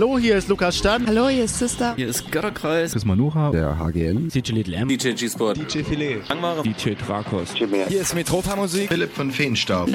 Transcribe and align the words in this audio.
Hallo, 0.00 0.18
hier 0.18 0.38
ist 0.38 0.48
Lukas 0.48 0.78
Stan. 0.78 1.06
Hallo, 1.06 1.28
hier 1.28 1.44
ist 1.44 1.58
Sister. 1.58 1.92
Hier 1.94 2.08
ist 2.08 2.32
Götterkreis. 2.32 2.92
Chris 2.92 3.04
Manuha. 3.04 3.50
Der 3.50 3.78
HGN. 3.78 4.30
DJ 4.30 4.52
Little 4.52 4.74
M. 4.74 4.88
DJ 4.88 5.10
G-Sport. 5.10 5.58
DJ 5.58 5.82
Filet. 5.82 6.22
Langmare. 6.26 6.62
DJ 6.62 6.92
Drakos. 6.94 7.52
Hier 7.52 8.00
ist 8.00 8.14
Metropa 8.14 8.56
Musik. 8.56 8.88
Philipp 8.88 9.12
von 9.12 9.30
Feenstaub. 9.30 9.90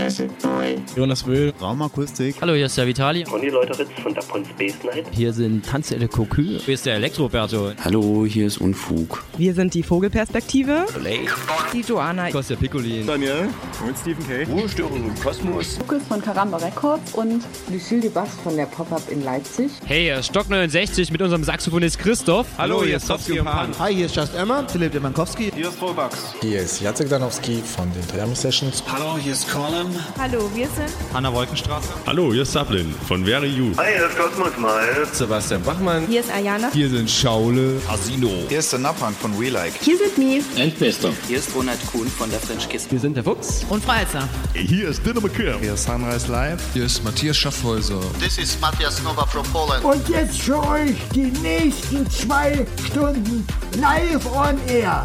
Jonas 0.96 1.26
Wöhl. 1.26 1.54
Raumakustik. 1.60 2.36
Hallo, 2.40 2.54
hier 2.54 2.68
ist 2.68 2.78
der 2.78 2.86
Vitali. 2.86 3.24
Conny 3.24 3.50
Leuteritz 3.50 3.90
von 4.04 4.14
der 4.14 4.22
Pon 4.22 4.46
Space 4.46 4.76
Night. 4.84 5.08
Hier 5.10 5.34
sind 5.34 5.66
Tanzelle 5.66 6.08
Cocu. 6.08 6.44
Hier 6.44 6.76
ist 6.76 6.86
der 6.86 6.98
Elektroberto. 6.98 7.72
Hallo, 7.84 8.28
hier 8.28 8.46
ist 8.46 8.60
Unfug. 8.60 9.24
Wir 9.40 9.56
sind 9.56 9.74
die 9.74 9.82
Vogelperspektive. 9.82 10.86
Lake. 11.04 11.34
Die 11.74 11.82
Joanna. 11.82 12.30
Kostja 12.30 12.56
Piccolin. 12.58 13.08
Daniel. 13.08 13.50
Und 13.84 13.98
Stephen 13.98 14.24
K. 14.28 14.44
Ruhestörung 14.52 15.04
im 15.04 15.16
Kosmos. 15.20 15.80
Lukas 15.80 16.04
von 16.08 16.22
Karamba 16.22 16.58
Records 16.58 17.16
und 17.16 17.44
Lucille 17.72 18.02
de 18.02 18.12
Bass 18.12 18.30
von 18.44 18.56
der 18.56 18.68
Pop-Up 18.68 19.02
in 19.10 19.24
Leipzig. 19.24 19.72
Hey, 19.84 19.95
hier 20.02 20.18
ist 20.18 20.28
Stock 20.28 20.50
69 20.50 21.12
mit 21.12 21.22
unserem 21.22 21.44
Saxophonist 21.44 22.00
Christoph. 22.00 22.48
Hallo, 22.58 22.84
hier 22.84 22.98
ist 22.98 23.08
Topski 23.08 23.40
und 23.40 23.46
Pan. 23.46 23.72
Hi, 23.80 23.94
hier 23.94 24.08
ist 24.08 24.16
Just 24.16 24.36
Emma. 24.36 24.68
Philipp 24.68 24.92
Demankowski. 24.92 25.52
Hier 25.56 25.70
ist 25.70 25.82
Rollbugs. 25.82 26.18
Hier 26.42 26.62
ist 26.62 26.82
Jacek 26.82 27.08
Danowski 27.08 27.62
von 27.64 27.92
den 27.94 28.06
Triami 28.08 28.36
Sessions. 28.36 28.84
Hallo, 28.92 29.18
hier 29.18 29.34
ist 29.34 29.50
Colin. 29.50 29.88
Hallo, 30.20 30.50
wir 30.54 30.68
sind 30.70 30.92
Hanna 31.14 31.32
Wolkenstraße. 31.32 31.90
Hallo, 32.06 32.34
hier 32.34 32.42
ist 32.42 32.52
Sablin 32.52 32.94
von 33.08 33.24
Very 33.24 33.48
You. 33.48 33.72
Hi, 33.78 33.94
hier 33.96 34.08
ist 34.08 34.18
Kosmos 34.18 34.58
Mal. 34.58 35.08
Sebastian 35.14 35.62
Bachmann. 35.64 36.08
Hier 36.08 36.20
ist 36.20 36.32
Ayana. 36.32 36.72
Hier 36.74 36.90
sind 36.90 37.10
Schaule. 37.10 37.80
Asino. 37.88 38.32
Hier 38.50 38.60
ist 38.60 38.74
der 38.74 38.80
Nappan 38.80 39.14
von 39.14 39.40
We 39.40 39.50
Like. 39.50 39.74
Hier 39.82 39.98
sind 39.98 40.18
Mi. 40.18 40.44
Endbester. 40.58 41.12
Hier 41.28 41.38
ist 41.38 41.56
Ronald 41.56 41.80
Kuhn 41.92 42.08
von 42.08 42.30
der 42.30 42.40
French 42.40 42.68
Kiss. 42.68 42.88
Wir 42.90 43.00
sind 43.00 43.16
der 43.16 43.24
Fuchs. 43.24 43.66
Und 43.70 43.84
Freizer. 43.86 44.28
Hier 44.54 44.90
ist 44.90 45.06
Dinner 45.06 45.22
McKim. 45.22 45.60
Hier 45.62 45.76
ist 45.76 45.84
Sunrise 45.84 46.30
Live. 46.32 46.62
Hier 46.74 46.86
ist 46.86 47.04
Matthias 47.04 47.38
Schaffhäuser. 47.38 48.02
This 48.20 48.38
is 48.38 48.60
Matthias 48.60 49.02
Nova 49.02 49.26
from 49.26 49.46
Poland. 49.54 49.85
Und 49.86 50.10
jetzt 50.10 50.42
für 50.42 50.58
euch 50.68 50.98
die 51.14 51.32
nächsten 51.44 52.10
zwei 52.10 52.66
Stunden 52.88 53.46
live 53.80 54.26
on 54.36 54.58
air 54.68 55.04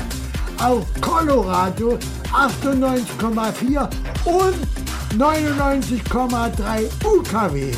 auf 0.59 0.87
Colorado 1.03 1.99
98,4 2.33 3.91
und 4.25 4.57
99,3 5.19 6.89
UKW 7.05 7.73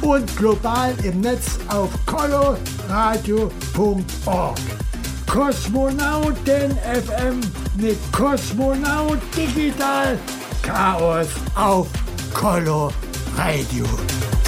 und 0.00 0.34
global 0.38 0.94
im 1.02 1.20
Netz 1.20 1.58
auf 1.68 1.90
coloradio.org. 2.06 4.58
Kosmonauten 5.26 6.78
FM 6.78 7.42
mit 7.76 7.98
Kosmonaut 8.12 9.18
Digital 9.36 10.18
Chaos 10.62 11.28
auf 11.54 11.86
Color 12.32 12.90
Radio. 13.36 13.84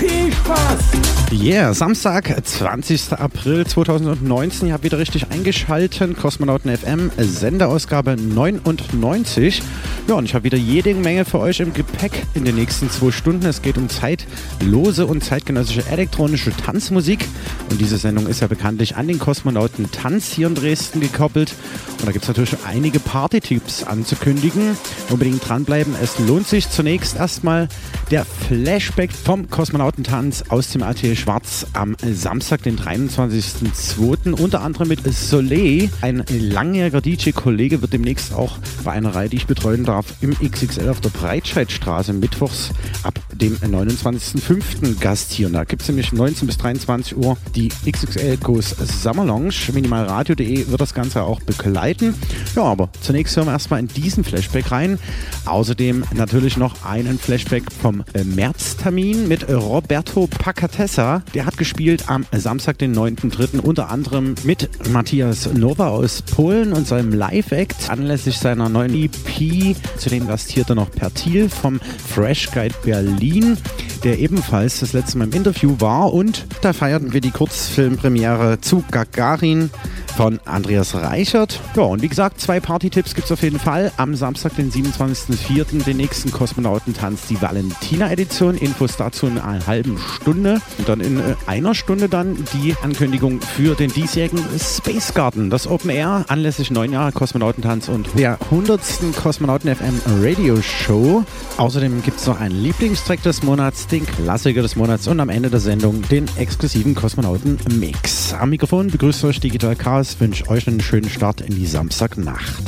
Viel 0.03 0.33
Spaß! 0.33 1.13
Yeah, 1.33 1.73
Samstag, 1.73 2.37
20. 2.45 3.13
April 3.13 3.65
2019. 3.65 4.69
Ihr 4.69 4.75
habt 4.75 4.83
wieder 4.83 4.99
richtig 4.99 5.31
eingeschaltet. 5.31 6.17
Kosmonauten 6.19 6.77
FM, 6.77 7.11
Senderausgabe 7.17 8.17
99. 8.17 9.63
Ja, 10.09 10.15
und 10.15 10.25
ich 10.25 10.35
habe 10.35 10.45
wieder 10.45 10.59
jede 10.59 10.95
Menge 10.95 11.25
für 11.25 11.39
euch 11.39 11.61
im 11.61 11.73
Gepäck 11.73 12.27
in 12.35 12.45
den 12.45 12.57
nächsten 12.57 12.91
zwei 12.91 13.13
Stunden. 13.13 13.47
Es 13.47 13.63
geht 13.63 13.79
um 13.79 13.89
zeitlose 13.89 15.07
und 15.07 15.23
zeitgenössische 15.23 15.87
elektronische 15.89 16.51
Tanzmusik. 16.51 17.27
Und 17.71 17.81
diese 17.81 17.97
Sendung 17.97 18.27
ist 18.27 18.41
ja 18.41 18.49
bekanntlich 18.49 18.97
an 18.97 19.07
den 19.07 19.21
Kosmonauten 19.21 19.91
Tanz 19.91 20.33
hier 20.33 20.49
in 20.49 20.55
Dresden 20.55 21.01
gekoppelt. 21.01 21.55
Und 22.01 22.07
da 22.07 22.13
gibt 22.13 22.25
es 22.25 22.29
natürlich 22.29 22.57
einige 22.67 22.99
Party-Tipps 22.99 23.85
anzukündigen. 23.85 24.77
Unbedingt 25.09 25.49
dranbleiben. 25.49 25.95
Es 26.03 26.19
lohnt 26.19 26.47
sich 26.49 26.69
zunächst 26.69 27.17
erstmal 27.17 27.69
der 28.11 28.27
Flashback 28.27 29.13
vom 29.13 29.49
Kosmonautentanz 29.93 30.45
aus 30.49 30.71
dem 30.71 30.83
Atelier 30.83 31.17
Schwarz 31.17 31.67
am 31.75 31.97
Samstag, 32.03 32.63
den 32.63 32.79
23.02. 32.79 34.33
Unter 34.33 34.63
anderem 34.63 34.89
mit 34.89 35.01
Soleil. 35.13 35.91
Ein 36.01 36.25
langjähriger 36.29 37.01
DJ-Kollege 37.01 37.83
wird 37.83 37.93
demnächst 37.93 38.33
auch 38.33 38.59
bei 38.85 38.93
einer 38.93 39.15
Reihe, 39.15 39.29
die 39.29 39.37
ich 39.37 39.47
betreuen 39.47 39.85
darf, 39.85 40.07
im 40.21 40.35
XXL 40.39 40.89
auf 40.89 41.01
der 41.01 41.11
Breitscheidstraße 41.11 42.13
mittwochs 42.13 42.71
ab 43.03 43.19
dem 43.33 43.57
29.05. 43.57 44.99
gastieren. 44.99 45.53
Da 45.53 45.65
gibt 45.65 45.83
es 45.83 45.89
nämlich 45.89 46.13
19 46.13 46.47
bis 46.47 46.59
23 46.59 47.17
Uhr 47.17 47.37
die 47.55 47.69
XXL 47.91 48.39
Goes 48.39 48.71
Summer 48.71 49.25
Lounge. 49.25 49.55
Minimalradio.de 49.73 50.69
wird 50.69 50.81
das 50.81 50.95
Ganze 50.95 51.23
auch 51.23 51.41
begleiten. 51.41 52.15
Ja, 52.57 52.63
aber 52.63 52.89
zunächst 53.01 53.37
hören 53.37 53.47
wir 53.47 53.53
erstmal 53.53 53.81
in 53.81 53.89
diesen 53.89 54.25
Flashback 54.25 54.71
rein. 54.71 54.99
Außerdem 55.45 56.05
natürlich 56.15 56.57
noch 56.57 56.85
einen 56.85 57.19
Flashback 57.19 57.65
vom 57.71 58.05
äh, 58.15 58.25
Märztermin 58.25 59.29
mit 59.29 59.49
Roberto 59.83 60.29
Pacatessa. 60.29 61.23
Der 61.35 61.45
hat 61.45 61.57
gespielt 61.57 62.05
am 62.09 62.25
Samstag, 62.31 62.79
den 62.79 62.95
9.3. 62.95 63.59
unter 63.59 63.91
anderem 63.91 64.37
mit 64.45 64.71
Matthias 64.91 65.53
Nova 65.53 65.89
aus 65.89 66.23
Polen 66.23 66.73
und 66.73 66.87
seinem 66.87 67.13
Live-Act 67.13 67.91
anlässlich 67.91 68.39
seiner 68.39 68.69
neuen 68.69 68.95
EP. 68.95 69.77
Zudem 69.99 70.29
gastierte 70.29 70.77
noch 70.77 70.91
Pertil 70.91 71.49
vom 71.49 71.81
Fresh 72.09 72.53
Guide 72.53 72.77
Berlin, 72.85 73.59
der 74.05 74.21
ebenfalls 74.21 74.81
das 74.81 74.93
letzte 74.93 75.19
Mal 75.19 75.25
im 75.25 75.33
Interview 75.33 75.75
war. 75.81 76.13
Und 76.13 76.47
da 76.61 76.73
feierten 76.73 77.13
wir 77.13 77.21
die 77.21 77.33
Kurzfilmpremiere 77.33 78.61
zu 78.61 78.85
Gagarin 78.91 79.71
von 80.17 80.41
Andreas 80.45 80.95
Reichert. 80.95 81.61
Ja, 81.75 81.83
und 81.85 82.03
wie 82.03 82.09
gesagt, 82.09 82.41
zwei 82.41 82.61
Party-Tipps 82.61 83.15
gibt 83.15 83.27
es 83.27 83.33
auf 83.33 83.43
jeden 83.43 83.59
Fall. 83.59 83.91
Am 83.97 84.15
Samstag, 84.15 84.55
den 84.57 84.71
27.04., 84.71 85.85
den 85.85 85.97
nächsten 85.97 86.31
Kosmonautentanz, 86.31 87.27
die 87.29 87.41
Valentina-Edition. 87.41 88.57
Infos 88.57 88.97
dazu 88.97 89.27
in 89.27 89.39
einer 89.39 89.67
halben 89.73 89.99
Stunde. 89.99 90.61
Und 90.79 90.89
dann 90.89 91.01
in 91.01 91.19
äh, 91.19 91.35
einer 91.47 91.75
Stunde 91.75 92.09
dann 92.09 92.37
die 92.53 92.77
Ankündigung 92.83 93.41
für 93.41 93.75
den 93.75 93.91
diesjährigen 93.91 94.45
Space 94.59 95.15
Garden, 95.15 95.49
das 95.49 95.67
Open 95.67 95.91
Air, 95.91 96.27
anlässlich 96.29 96.71
neun 96.71 96.93
Jahre 96.93 97.13
Kosmonautentanz 97.13 97.89
und 97.89 98.07
der 98.19 98.39
100. 98.51 98.81
Kosmonauten 99.17 99.75
FM 99.75 100.01
Radio 100.21 100.61
Show. 100.61 101.25
Außerdem 101.57 102.03
gibt 102.03 102.21
es 102.21 102.27
noch 102.27 102.39
einen 102.39 102.63
Lieblingstrack 102.63 103.23
des 103.23 103.43
Monats, 103.43 103.87
den 103.87 104.07
Klassiker 104.07 104.61
des 104.61 104.77
Monats 104.77 105.09
und 105.09 105.21
am 105.21 105.31
Ende 105.31 105.49
der 105.49 105.61
Sendung 105.61 106.03
den 106.03 106.27
exklusiven 106.37 106.95
Kosmonauten 106.95 107.59
Mix. 107.79 108.35
Am 108.35 108.51
Mikrofon 108.51 108.89
begrüßt 108.89 109.25
euch 109.25 109.41
Digital 109.41 109.75
Chaos 109.75 110.21
wünsche 110.21 110.47
euch 110.49 110.69
einen 110.69 110.81
schönen 110.81 111.09
Start 111.09 111.41
in 111.41 111.55
die 111.55 111.67
Samstagnacht. 111.67 112.63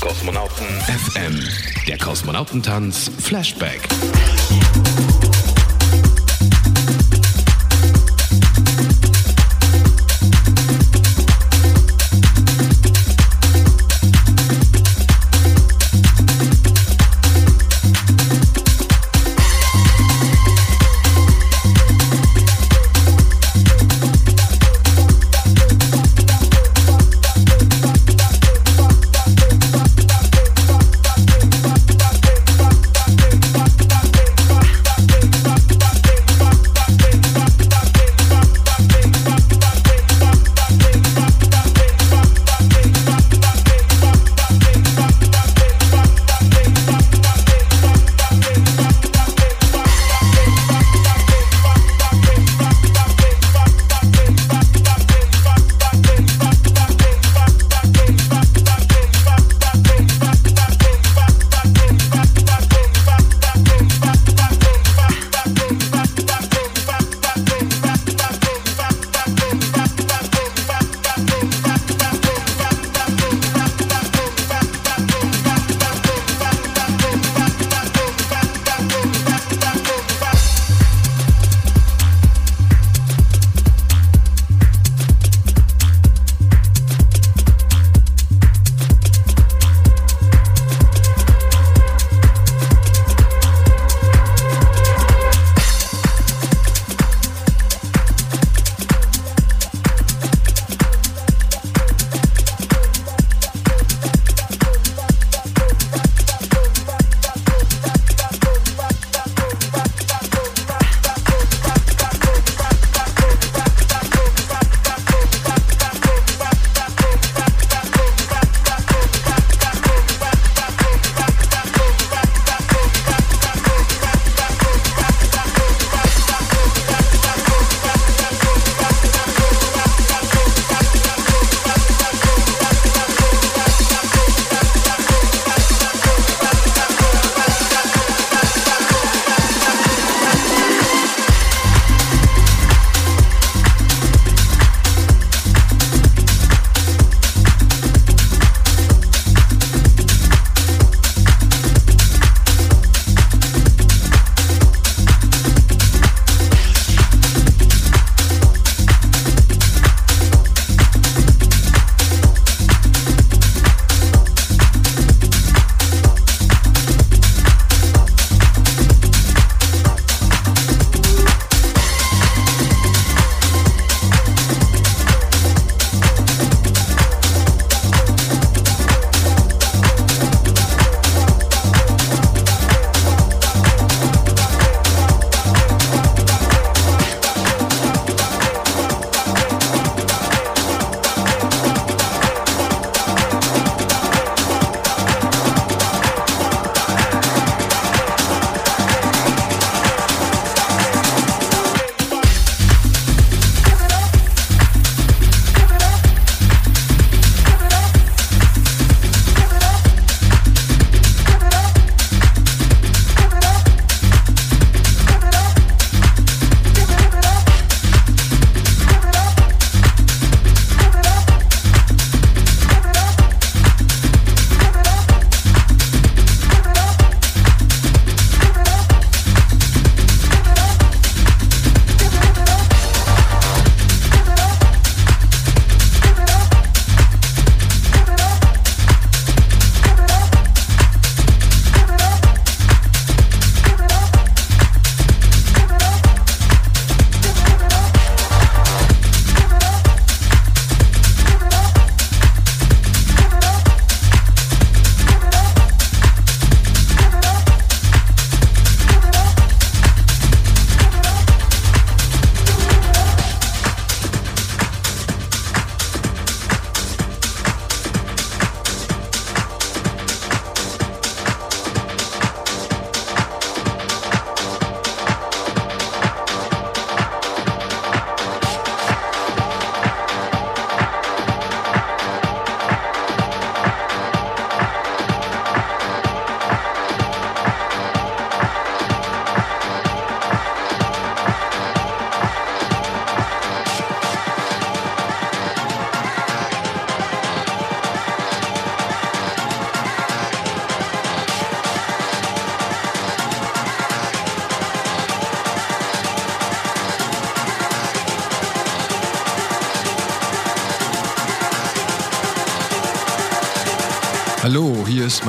Kosmonauten 0.00 0.66
FM. 0.80 1.38
Der 1.86 1.98
Kosmonautentanz 1.98 3.10
Flashback. 3.18 3.80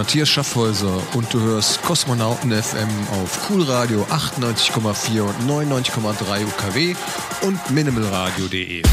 Matthias 0.04 0.28
Schaffhäuser 0.28 1.02
und 1.14 1.34
du 1.34 1.40
hörst 1.40 1.82
Kosmonauten 1.82 2.52
FM 2.52 2.90
auf 3.14 3.50
Cool 3.50 3.64
Radio 3.64 4.04
98,4 4.10 5.22
und 5.22 5.50
99,3 5.50 6.46
UKW 6.46 6.94
und 7.44 7.72
minimalradio.de. 7.72 8.84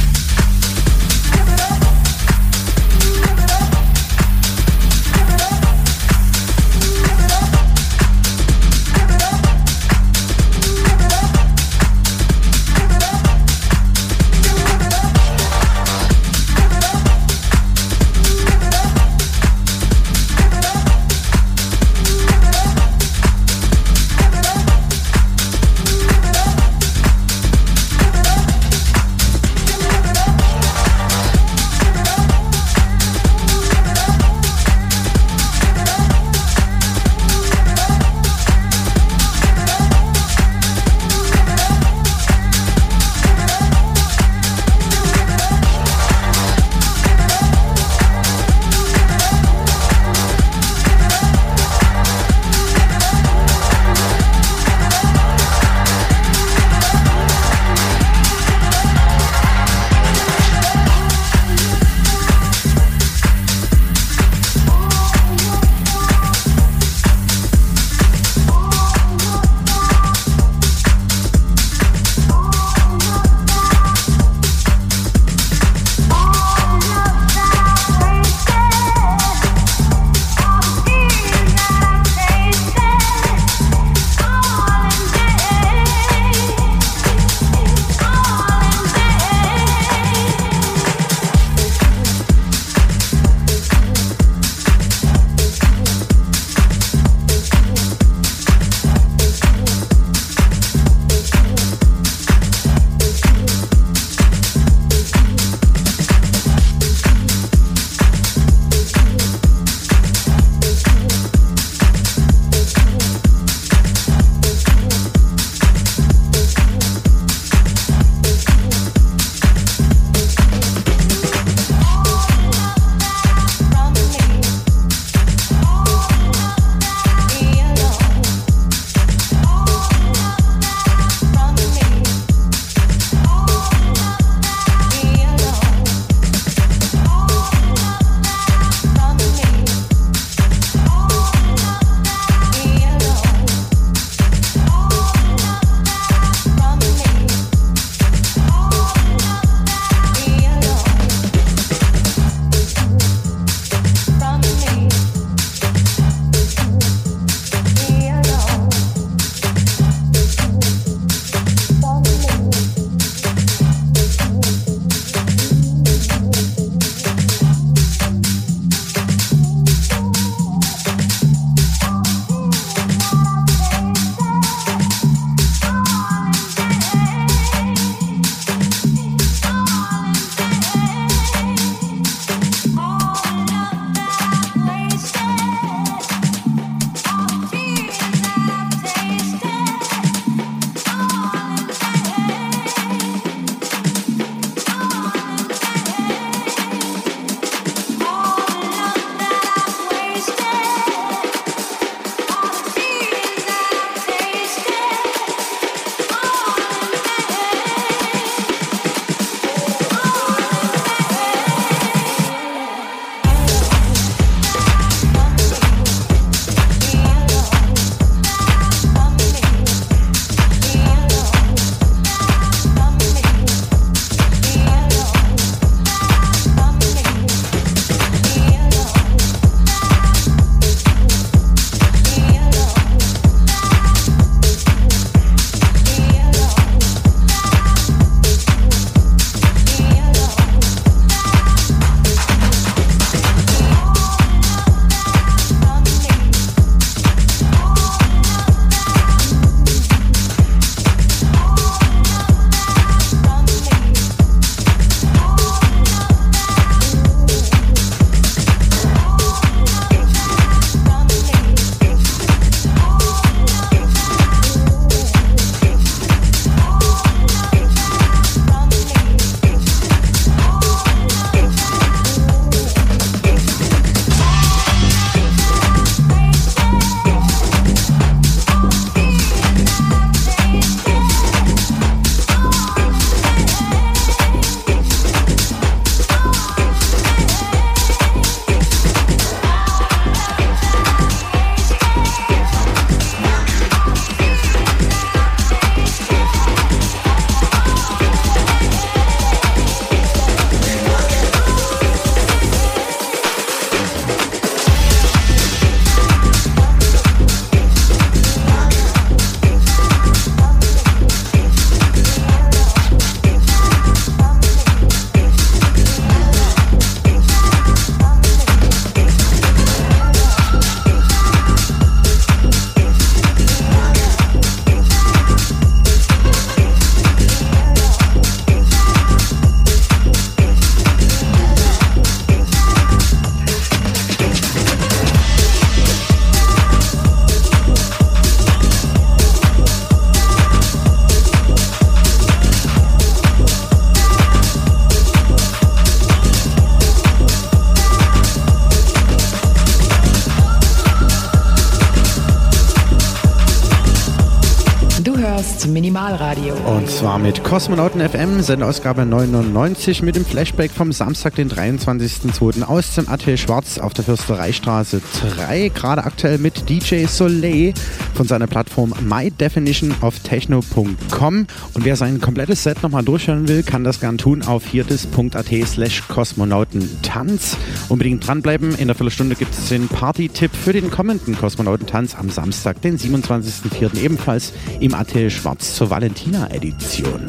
Du 355.04 355.16
hörst 355.16 355.66
Minimalradio. 355.66 356.52
Und 356.66 356.90
zwar 356.90 357.19
mit 357.19 357.42
Kosmonauten 357.42 358.07
FM, 358.07 358.42
Sendeausgabe 358.42 359.07
99 359.07 360.02
mit 360.02 360.14
dem 360.14 360.26
Flashback 360.26 360.73
vom 360.73 360.92
Samstag, 360.92 361.37
den 361.37 361.49
23.02. 361.49 362.64
aus 362.64 362.97
dem 362.97 363.09
AT 363.09 363.23
Schwarz 363.38 363.78
auf 363.78 363.95
der 363.95 364.04
Fürstereistraße 364.04 365.00
3. 365.37 365.71
Gerade 365.71 366.04
aktuell 366.04 366.37
mit 366.37 366.69
DJ 366.69 367.07
Soleil 367.07 367.73
von 368.14 368.26
seiner 368.26 368.47
Plattform 368.47 368.92
mydefinitionoftechno.com. 369.00 371.47
Und 371.73 371.85
wer 371.85 371.97
sein 371.97 372.21
komplettes 372.21 372.62
Set 372.62 372.83
nochmal 372.83 373.02
durchhören 373.02 373.49
will, 373.49 373.62
kann 373.62 373.85
das 373.85 374.00
gern 374.00 374.19
tun 374.19 374.42
auf 374.42 374.66
hierdis.at 374.66 375.49
slash 375.66 376.09
kosmonautentanz. 376.09 377.57
Unbedingt 377.88 378.26
dranbleiben. 378.26 378.75
In 378.75 378.88
der 378.88 378.97
Viertelstunde 378.97 379.35
gibt 379.35 379.54
es 379.54 379.71
den 379.71 379.88
Party-Tipp 379.88 380.50
für 380.54 380.75
den 380.75 380.90
kommenden 380.90 381.38
Kosmonautentanz 381.38 382.16
am 382.16 382.28
Samstag, 382.28 382.83
den 382.83 382.99
27.04. 382.99 383.99
ebenfalls 384.02 384.52
im 384.80 384.89
AT 384.94 385.30
Schwarz 385.30 385.75
zur 385.75 385.90
Valentina-Edition. 385.90 387.26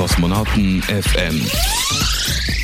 Kosmonauten 0.00 0.80
FM. 0.88 2.59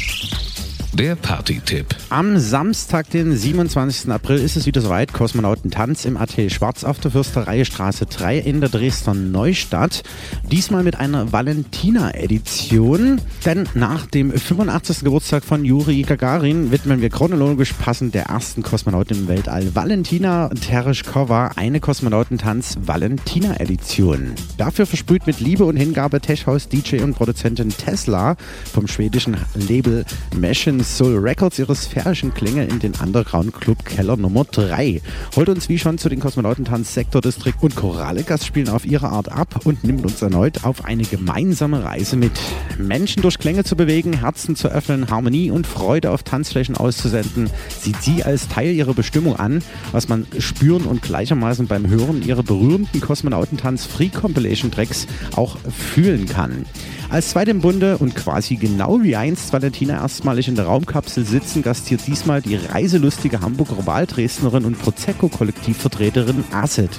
Der 0.98 1.14
Party-Tipp. 1.14 1.94
Am 2.08 2.38
Samstag, 2.38 3.10
den 3.10 3.36
27. 3.36 4.10
April, 4.10 4.38
ist 4.38 4.56
es 4.56 4.64
wieder 4.64 4.80
soweit. 4.80 5.12
Kosmonautentanz 5.12 6.06
im 6.06 6.16
AT 6.16 6.50
Schwarz 6.50 6.84
auf 6.84 6.98
der 7.00 7.10
Fürsterei 7.10 7.66
Straße 7.66 8.06
3 8.06 8.38
in 8.38 8.62
der 8.62 8.70
Dresdner 8.70 9.12
Neustadt. 9.12 10.02
Diesmal 10.50 10.84
mit 10.84 10.98
einer 10.98 11.32
Valentina-Edition. 11.32 13.20
Denn 13.44 13.68
nach 13.74 14.06
dem 14.06 14.32
85. 14.32 15.00
Geburtstag 15.00 15.44
von 15.44 15.66
Juri 15.66 16.00
Gagarin 16.00 16.72
widmen 16.72 17.02
wir 17.02 17.10
chronologisch 17.10 17.74
passend 17.74 18.14
der 18.14 18.28
ersten 18.28 18.62
Kosmonautin 18.62 19.18
im 19.18 19.28
Weltall, 19.28 19.74
Valentina 19.74 20.48
Tereshkova, 20.48 21.50
eine 21.56 21.80
Kosmonautentanz-Valentina-Edition. 21.80 24.32
Dafür 24.56 24.86
versprüht 24.86 25.26
mit 25.26 25.40
Liebe 25.40 25.66
und 25.66 25.76
Hingabe 25.76 26.22
Tech-House 26.22 26.70
DJ 26.70 27.02
und 27.02 27.12
Produzentin 27.12 27.68
Tesla 27.68 28.36
vom 28.72 28.88
schwedischen 28.88 29.36
Label 29.68 30.06
Machine 30.34 30.85
Soul 30.86 31.18
Records 31.18 31.58
ihre 31.58 31.74
sphärischen 31.74 32.32
Klänge 32.32 32.64
in 32.64 32.78
den 32.78 32.92
Underground 33.02 33.52
Club 33.52 33.84
Keller 33.84 34.16
Nummer 34.16 34.44
3. 34.44 35.02
Holt 35.34 35.48
uns 35.48 35.68
wie 35.68 35.78
schon 35.78 35.98
zu 35.98 36.08
den 36.08 36.20
Kosmonautentanz 36.20 36.94
Sektor 36.94 37.20
District 37.20 37.56
und 37.60 37.74
Chorale 37.74 38.22
Gastspielen 38.22 38.68
auf 38.68 38.86
ihre 38.86 39.08
Art 39.08 39.30
ab 39.30 39.66
und 39.66 39.84
nimmt 39.84 40.04
uns 40.04 40.22
erneut 40.22 40.64
auf 40.64 40.84
eine 40.84 41.02
gemeinsame 41.02 41.84
Reise 41.84 42.16
mit. 42.16 42.32
Menschen 42.78 43.20
durch 43.20 43.38
Klänge 43.38 43.64
zu 43.64 43.76
bewegen, 43.76 44.14
Herzen 44.14 44.56
zu 44.56 44.68
öffnen, 44.68 45.10
Harmonie 45.10 45.50
und 45.50 45.66
Freude 45.66 46.12
auf 46.12 46.22
Tanzflächen 46.22 46.76
auszusenden, 46.76 47.50
sieht 47.80 48.00
sie 48.00 48.22
als 48.22 48.48
Teil 48.48 48.72
ihrer 48.72 48.94
Bestimmung 48.94 49.36
an, 49.36 49.62
was 49.92 50.08
man 50.08 50.26
spüren 50.38 50.84
und 50.84 51.02
gleichermaßen 51.02 51.66
beim 51.66 51.88
Hören 51.88 52.22
ihrer 52.22 52.44
berühmten 52.44 53.00
Kosmonautentanz 53.00 53.84
Free 53.84 54.08
Compilation 54.08 54.70
Tracks 54.70 55.06
auch 55.34 55.58
fühlen 55.68 56.26
kann. 56.26 56.64
Als 57.08 57.30
zweite 57.30 57.52
im 57.52 57.60
Bunde 57.60 57.98
und 57.98 58.16
quasi 58.16 58.56
genau 58.56 59.00
wie 59.02 59.14
einst 59.14 59.52
Valentina 59.52 59.94
erstmalig 59.94 60.48
in 60.48 60.56
der 60.56 60.68
Raumkapsel 60.76 61.24
sitzen, 61.24 61.62
gastiert 61.62 62.06
diesmal 62.06 62.42
die 62.42 62.56
reiselustige 62.56 63.40
Hamburger 63.40 63.86
Wahldresdnerin 63.86 64.66
und 64.66 64.78
Prosecco-Kollektivvertreterin 64.78 66.44
Acid. 66.52 66.90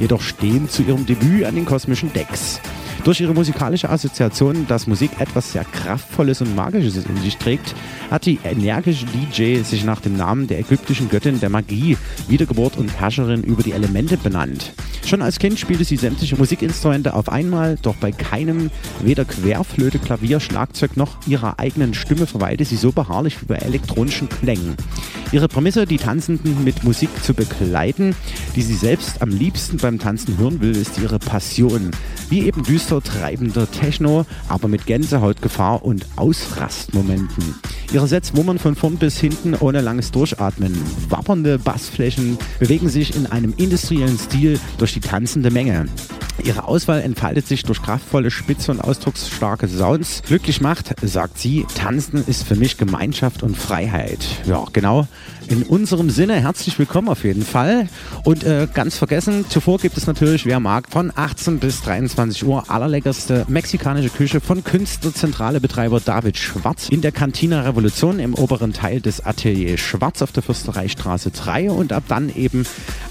Jedoch 0.00 0.20
stehen 0.20 0.68
zu 0.68 0.82
ihrem 0.82 1.06
Debüt 1.06 1.46
an 1.46 1.54
den 1.54 1.64
kosmischen 1.64 2.12
Decks. 2.12 2.60
Durch 3.04 3.20
ihre 3.20 3.34
musikalische 3.34 3.88
Assoziation, 3.90 4.66
dass 4.68 4.86
Musik 4.86 5.10
etwas 5.18 5.52
sehr 5.52 5.64
Kraftvolles 5.64 6.40
und 6.40 6.54
Magisches 6.54 6.96
in 6.96 7.16
sich 7.16 7.36
trägt, 7.36 7.74
hat 8.10 8.26
die 8.26 8.38
energische 8.44 9.06
DJ 9.06 9.62
sich 9.62 9.82
nach 9.82 10.00
dem 10.00 10.16
Namen 10.16 10.46
der 10.46 10.60
ägyptischen 10.60 11.08
Göttin 11.08 11.40
der 11.40 11.48
Magie, 11.48 11.96
Wiedergeburt 12.28 12.76
und 12.76 13.00
Herrscherin 13.00 13.42
über 13.42 13.62
die 13.62 13.72
Elemente 13.72 14.18
benannt. 14.18 14.72
Schon 15.04 15.20
als 15.20 15.40
Kind 15.40 15.58
spielte 15.58 15.84
sie 15.84 15.96
sämtliche 15.96 16.36
Musikinstrumente 16.36 17.14
auf 17.14 17.28
einmal, 17.28 17.76
doch 17.82 17.96
bei 17.96 18.12
keinem, 18.12 18.70
weder 19.02 19.24
Querflöte, 19.24 19.98
Klavier, 19.98 20.38
Schlagzeug 20.38 20.96
noch 20.96 21.16
ihrer 21.26 21.58
eigenen 21.58 21.94
Stimme 21.94 22.26
verweilte 22.26 22.64
sie 22.64 22.76
so 22.76 22.92
beharrlich 22.92 23.21
wie 23.30 23.46
bei 23.46 23.56
elektronischen 23.56 24.28
Klängen. 24.28 24.76
Ihre 25.32 25.48
Prämisse, 25.48 25.86
die 25.86 25.96
Tanzenden 25.96 26.62
mit 26.62 26.84
Musik 26.84 27.08
zu 27.22 27.32
begleiten, 27.32 28.14
die 28.54 28.62
sie 28.62 28.74
selbst 28.74 29.22
am 29.22 29.30
liebsten 29.30 29.78
beim 29.78 29.98
Tanzen 29.98 30.36
hören 30.36 30.60
will, 30.60 30.76
ist 30.76 30.98
ihre 30.98 31.18
Passion. 31.18 31.90
Wie 32.28 32.46
eben 32.46 32.62
düster 32.62 33.00
treibender 33.00 33.70
Techno, 33.70 34.26
aber 34.48 34.68
mit 34.68 34.86
Gänsehautgefahr 34.86 35.84
und 35.84 36.06
Ausrastmomenten. 36.16 37.54
Ihre 37.92 38.08
Sets 38.08 38.34
wummern 38.34 38.58
von 38.58 38.74
vorn 38.74 38.96
bis 38.96 39.18
hinten 39.18 39.54
ohne 39.54 39.80
langes 39.80 40.10
Durchatmen. 40.10 40.74
Wappernde 41.08 41.58
Bassflächen 41.58 42.38
bewegen 42.58 42.88
sich 42.88 43.14
in 43.16 43.26
einem 43.26 43.54
industriellen 43.56 44.18
Stil 44.18 44.58
durch 44.78 44.94
die 44.94 45.00
tanzende 45.00 45.50
Menge. 45.50 45.86
Ihre 46.44 46.64
Auswahl 46.64 47.02
entfaltet 47.02 47.46
sich 47.46 47.62
durch 47.62 47.82
kraftvolle, 47.82 48.30
spitze 48.30 48.72
und 48.72 48.80
ausdrucksstarke 48.80 49.68
Sounds. 49.68 50.22
Glücklich 50.22 50.60
macht, 50.60 50.94
sagt 51.02 51.38
sie, 51.38 51.66
Tanzen 51.74 52.24
ist 52.26 52.44
für 52.44 52.56
mich 52.56 52.78
Gemeinschaft 53.12 53.42
und 53.42 53.58
Freiheit. 53.58 54.24
Ja, 54.46 54.64
genau. 54.72 55.06
In 55.48 55.64
unserem 55.64 56.08
Sinne 56.10 56.34
herzlich 56.34 56.78
willkommen 56.78 57.08
auf 57.08 57.24
jeden 57.24 57.44
Fall. 57.44 57.88
Und 58.24 58.44
äh, 58.44 58.68
ganz 58.72 58.96
vergessen, 58.96 59.44
zuvor 59.48 59.78
gibt 59.78 59.96
es 59.96 60.06
natürlich, 60.06 60.46
wer 60.46 60.60
mag, 60.60 60.88
von 60.88 61.12
18 61.14 61.58
bis 61.58 61.82
23 61.82 62.44
Uhr 62.44 62.70
allerleckerste 62.70 63.44
mexikanische 63.48 64.10
Küche 64.10 64.40
von 64.40 64.64
Künstlerzentrale 64.64 65.60
Betreiber 65.60 66.00
David 66.00 66.38
Schwarz 66.38 66.88
in 66.88 67.00
der 67.00 67.12
Cantina 67.12 67.62
Revolution 67.62 68.18
im 68.18 68.34
oberen 68.34 68.72
Teil 68.72 69.00
des 69.00 69.24
Atelier 69.24 69.76
Schwarz 69.78 70.22
auf 70.22 70.32
der 70.32 70.42
Fürstereistraße 70.42 71.30
3 71.30 71.70
und 71.70 71.92
ab 71.92 72.04
dann 72.08 72.34
eben 72.34 72.64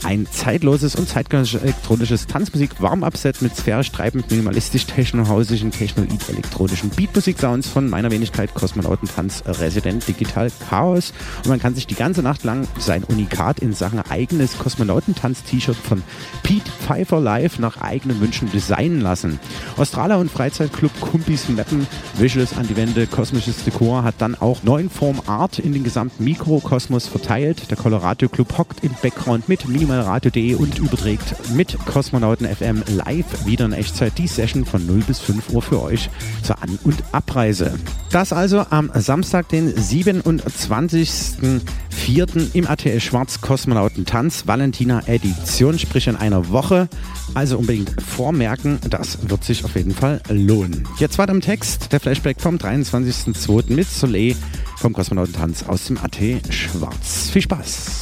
ein 0.03 0.25
zeitloses 0.31 0.95
und 0.95 1.07
zeitgenössisches 1.07 1.61
elektronisches 1.61 2.27
Tanzmusik-Warm-Up-Set 2.27 3.41
mit 3.41 3.55
sphärisch 3.55 3.91
treibend, 3.91 4.31
minimalistisch, 4.31 4.85
techno-hausischen, 4.85 5.71
technoid 5.71 6.09
elektronischen 6.29 6.89
Beatmusik-Sounds 6.89 7.67
von 7.67 7.89
meiner 7.89 8.09
Wenigkeit 8.09 8.53
Kosmonautentanz 8.53 9.43
Resident 9.45 10.07
Digital 10.07 10.51
Chaos. 10.69 11.13
Und 11.43 11.49
man 11.49 11.59
kann 11.59 11.75
sich 11.75 11.87
die 11.87 11.95
ganze 11.95 12.20
Nacht 12.21 12.43
lang 12.43 12.67
sein 12.79 13.03
Unikat 13.03 13.59
in 13.59 13.73
Sachen 13.73 13.99
eigenes 13.99 14.57
Kosmonautentanz-T-Shirt 14.57 15.75
von 15.75 16.03
Pete 16.43 16.71
Pfeiffer 16.71 17.19
Live 17.19 17.59
nach 17.59 17.81
eigenen 17.81 18.21
Wünschen 18.21 18.51
designen 18.51 19.01
lassen. 19.01 19.39
Australer 19.77 20.19
und 20.19 20.31
Freizeitclub 20.31 20.91
Kumpis 20.99 21.49
Mappen, 21.49 21.87
Visuals 22.17 22.57
an 22.57 22.67
die 22.67 22.75
Wände, 22.75 23.07
kosmisches 23.07 23.63
Dekor 23.63 24.03
hat 24.03 24.15
dann 24.19 24.35
auch 24.35 24.63
neun 24.63 24.89
Form 24.89 25.21
Art 25.27 25.59
in 25.59 25.73
den 25.73 25.83
gesamten 25.83 26.23
Mikrokosmos 26.23 27.07
verteilt. 27.07 27.69
Der 27.69 27.77
Colorado 27.77 28.29
Club 28.29 28.57
hockt 28.57 28.83
im 28.83 28.91
Background 29.01 29.49
mit 29.49 29.67
minimalradio.de 29.67 30.55
und 30.55 30.79
überträgt 30.79 31.35
mit 31.53 31.77
Kosmonauten 31.85 32.47
FM 32.47 32.83
live 32.87 33.45
wieder 33.45 33.65
in 33.65 33.73
Echtzeit 33.73 34.17
die 34.17 34.27
Session 34.27 34.65
von 34.65 34.85
0 34.85 34.99
bis 35.01 35.19
5 35.19 35.49
Uhr 35.49 35.61
für 35.61 35.81
euch 35.81 36.09
zur 36.43 36.61
An- 36.61 36.79
und 36.83 37.03
Abreise. 37.11 37.73
Das 38.11 38.33
also 38.33 38.65
am 38.69 38.91
Samstag, 38.93 39.47
den 39.49 39.73
27.04. 39.73 41.61
im 42.53 42.67
ATL 42.67 42.99
Schwarz 42.99 43.39
Kosmonautentanz 43.39 44.45
Valentina 44.45 45.01
Edition, 45.07 45.79
sprich 45.79 46.07
in 46.07 46.17
einer 46.17 46.49
Woche. 46.49 46.89
Also 47.35 47.57
unbedingt 47.57 48.01
vormerken, 48.01 48.79
das 48.89 49.29
wird 49.29 49.45
sich 49.45 49.63
auf 49.63 49.75
jeden 49.75 49.93
Fall 49.93 50.21
lohnen. 50.29 50.85
Jetzt 50.99 51.17
weiter 51.17 51.31
im 51.31 51.39
Text, 51.39 51.93
der 51.93 52.01
Flashback 52.01 52.41
vom 52.41 52.57
23.02. 52.57 53.73
mit 53.73 53.87
Soleil 53.87 54.35
vom 54.77 54.91
Kosmonautentanz 54.91 55.63
aus 55.63 55.85
dem 55.85 55.97
AT 55.99 56.17
Schwarz. 56.49 57.29
Viel 57.31 57.43
Spaß! 57.43 58.01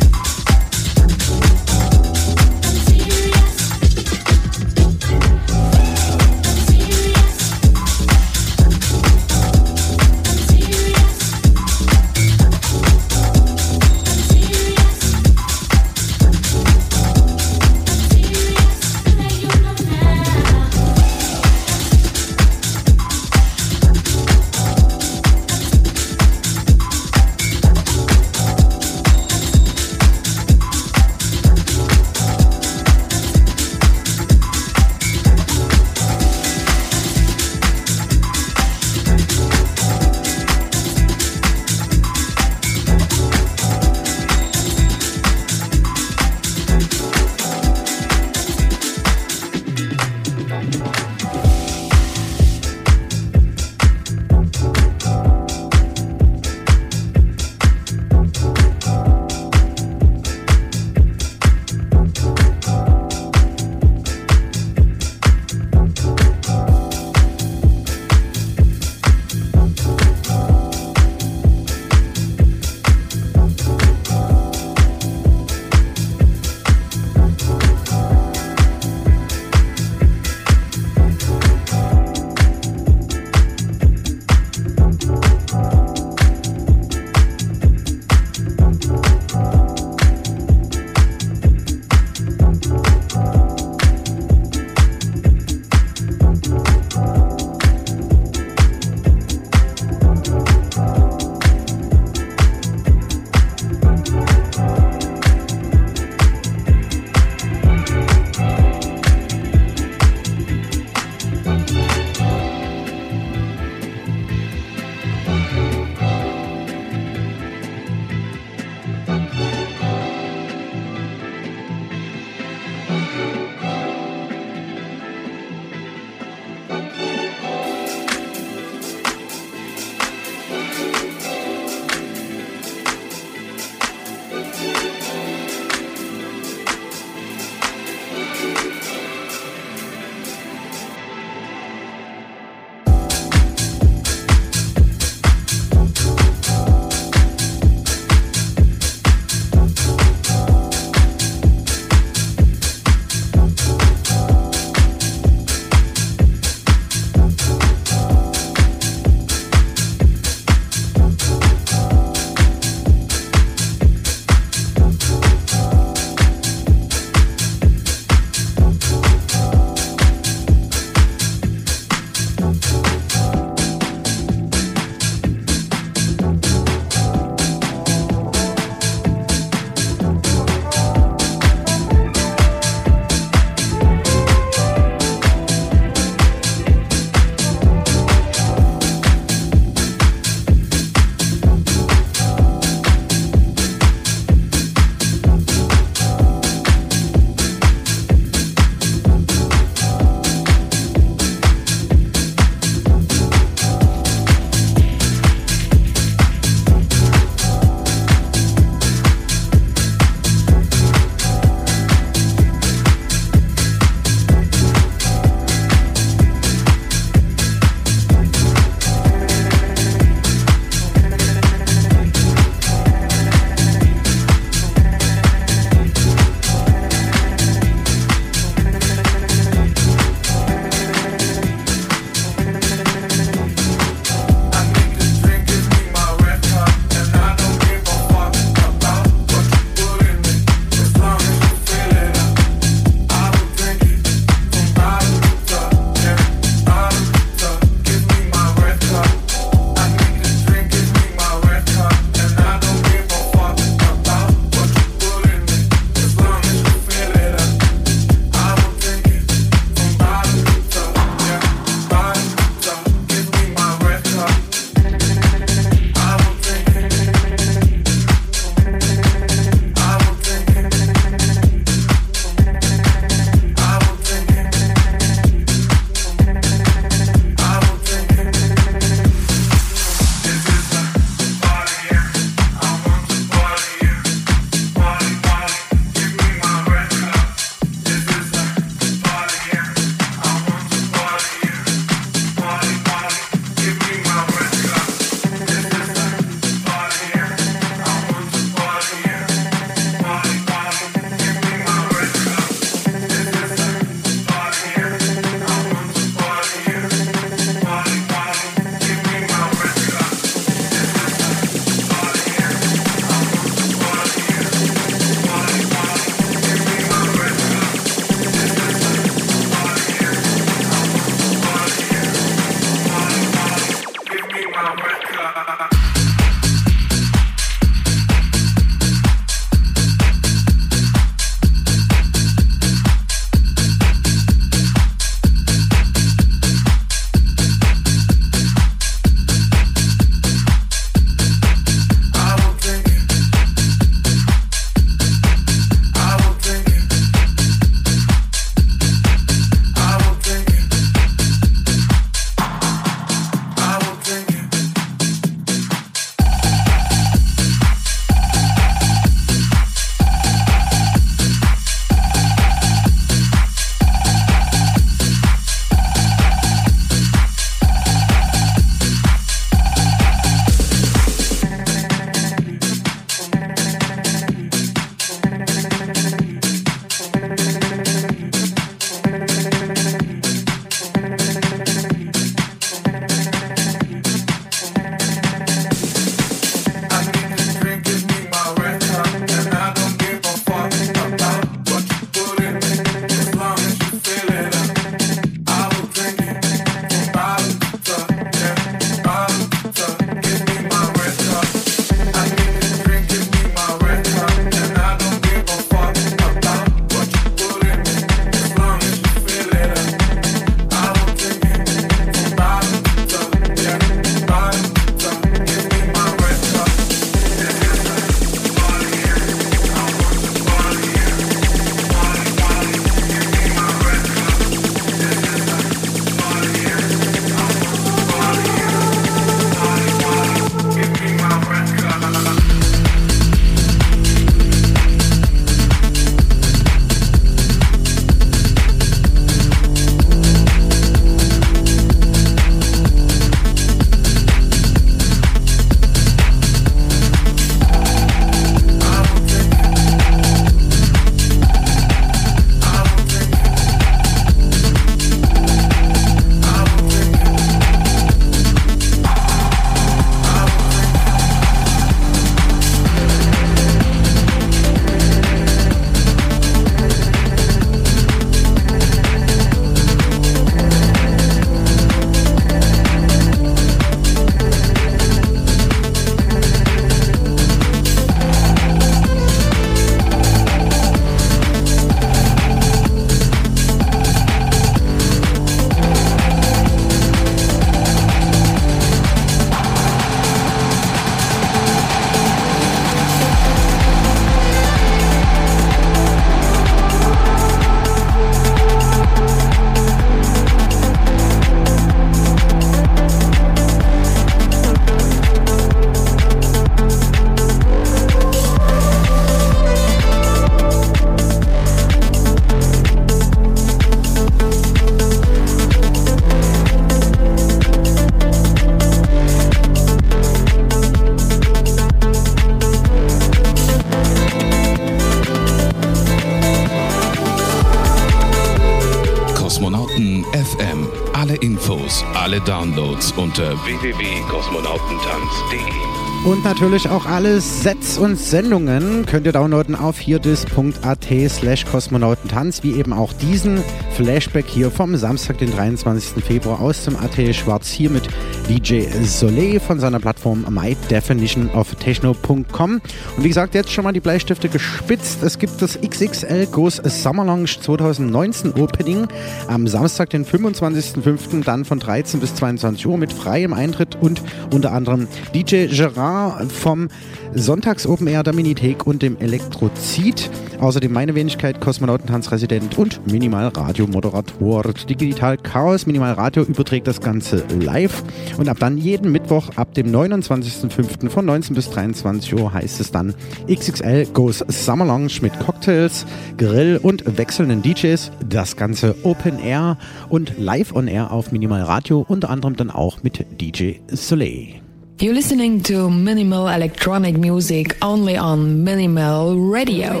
Unter 533.32 533.56
www.kosmonautentanz.de. 533.64 536.30
Und 536.30 536.44
natürlich 536.44 536.90
auch 536.90 537.06
alle 537.06 537.40
Sets 537.40 537.96
und 537.96 538.18
Sendungen 538.18 539.06
könnt 539.06 539.24
ihr 539.24 539.32
downloaden 539.32 539.74
auf 539.74 539.98
hierdis.at 539.98 541.06
slash 541.30 541.64
kosmonautentanz, 541.64 542.62
wie 542.62 542.74
eben 542.74 542.92
auch 542.92 543.14
diesen 543.14 543.64
Flashback 543.94 544.46
hier 544.46 544.70
vom 544.70 544.96
Samstag, 544.96 545.38
den 545.38 545.50
23. 545.52 546.22
Februar 546.24 546.60
aus 546.60 546.84
dem 546.84 546.96
AT 546.96 547.34
Schwarz 547.34 547.70
hier 547.70 547.90
mit 547.90 548.08
DJ 548.48 548.84
Soleil 549.04 549.60
von 549.60 549.78
seiner 549.78 550.00
Plattform 550.00 550.46
mydefinitionoftechno.com. 550.48 552.80
Und 553.16 553.22
wie 553.22 553.28
gesagt, 553.28 553.54
jetzt 553.54 553.70
schon 553.70 553.84
mal 553.84 553.92
die 553.92 554.00
Bleistifte 554.00 554.48
gespitzt. 554.48 555.22
Es 555.22 555.38
gibt 555.38 555.60
das 555.60 555.78
XXL 555.80 556.46
Goes 556.46 556.76
Summer 556.76 557.24
Lounge 557.24 557.50
2019 557.60 558.54
Opening 558.54 559.06
am 559.48 559.68
Samstag, 559.68 560.10
den 560.10 560.24
25.05. 560.24 561.44
dann 561.44 561.64
von 561.64 561.78
13 561.78 562.20
bis 562.20 562.34
22 562.34 562.86
Uhr 562.86 562.96
mit 562.96 563.12
freiem 563.12 563.52
Eintritt 563.52 563.96
und 564.00 564.22
unter 564.52 564.72
anderem 564.72 565.06
DJ 565.34 565.66
Gerard 565.66 566.50
vom 566.50 566.88
Sonntags 567.34 567.86
Open 567.86 568.06
Air 568.06 568.22
der 568.22 568.34
Minithek 568.34 568.86
und 568.86 569.02
dem 569.02 569.18
Elektrozid. 569.18 570.30
Außerdem 570.62 570.92
meine 570.92 571.16
Wenigkeit, 571.16 571.60
Kosmonautentanzresident 571.60 572.78
und 572.78 573.04
Minimal 573.10 573.48
Radio 573.48 573.88
Moderator. 573.88 574.62
Digital 574.88 575.36
Chaos 575.36 575.86
Minimal 575.86 576.12
Radio 576.12 576.44
überträgt 576.44 576.86
das 576.86 577.00
Ganze 577.00 577.42
live 577.58 578.04
und 578.38 578.48
ab 578.48 578.58
dann 578.60 578.78
jeden 578.78 579.10
Mittwoch 579.10 579.50
ab 579.56 579.74
dem 579.74 579.90
29.05. 579.90 581.10
von 581.10 581.24
19 581.24 581.56
bis 581.56 581.68
23 581.70 582.34
Uhr 582.34 582.52
heißt 582.54 582.80
es 582.80 582.92
dann 582.92 583.12
XXL 583.50 584.06
Goes 584.14 584.44
Summer 584.46 584.84
Lounge 584.84 585.14
mit 585.20 585.36
Cocktails, 585.40 586.06
Grill 586.38 586.78
und 586.80 587.18
wechselnden 587.18 587.60
DJs. 587.60 588.12
Das 588.28 588.54
Ganze 588.54 588.94
Open 589.02 589.40
Air 589.40 589.78
und 590.10 590.38
live 590.38 590.76
on 590.76 590.86
Air 590.86 591.10
auf 591.10 591.32
Minimal 591.32 591.62
Radio, 591.62 592.06
unter 592.06 592.30
anderem 592.30 592.54
dann 592.54 592.70
auch 592.70 593.02
mit 593.02 593.26
DJ 593.40 593.80
Soleil. 593.88 594.61
You're 595.02 595.14
listening 595.14 595.64
to 595.64 595.90
minimal 595.90 596.46
electronic 596.46 597.18
music 597.18 597.76
only 597.82 598.16
on 598.16 598.62
Minimal 598.62 599.34
Radio. 599.36 600.00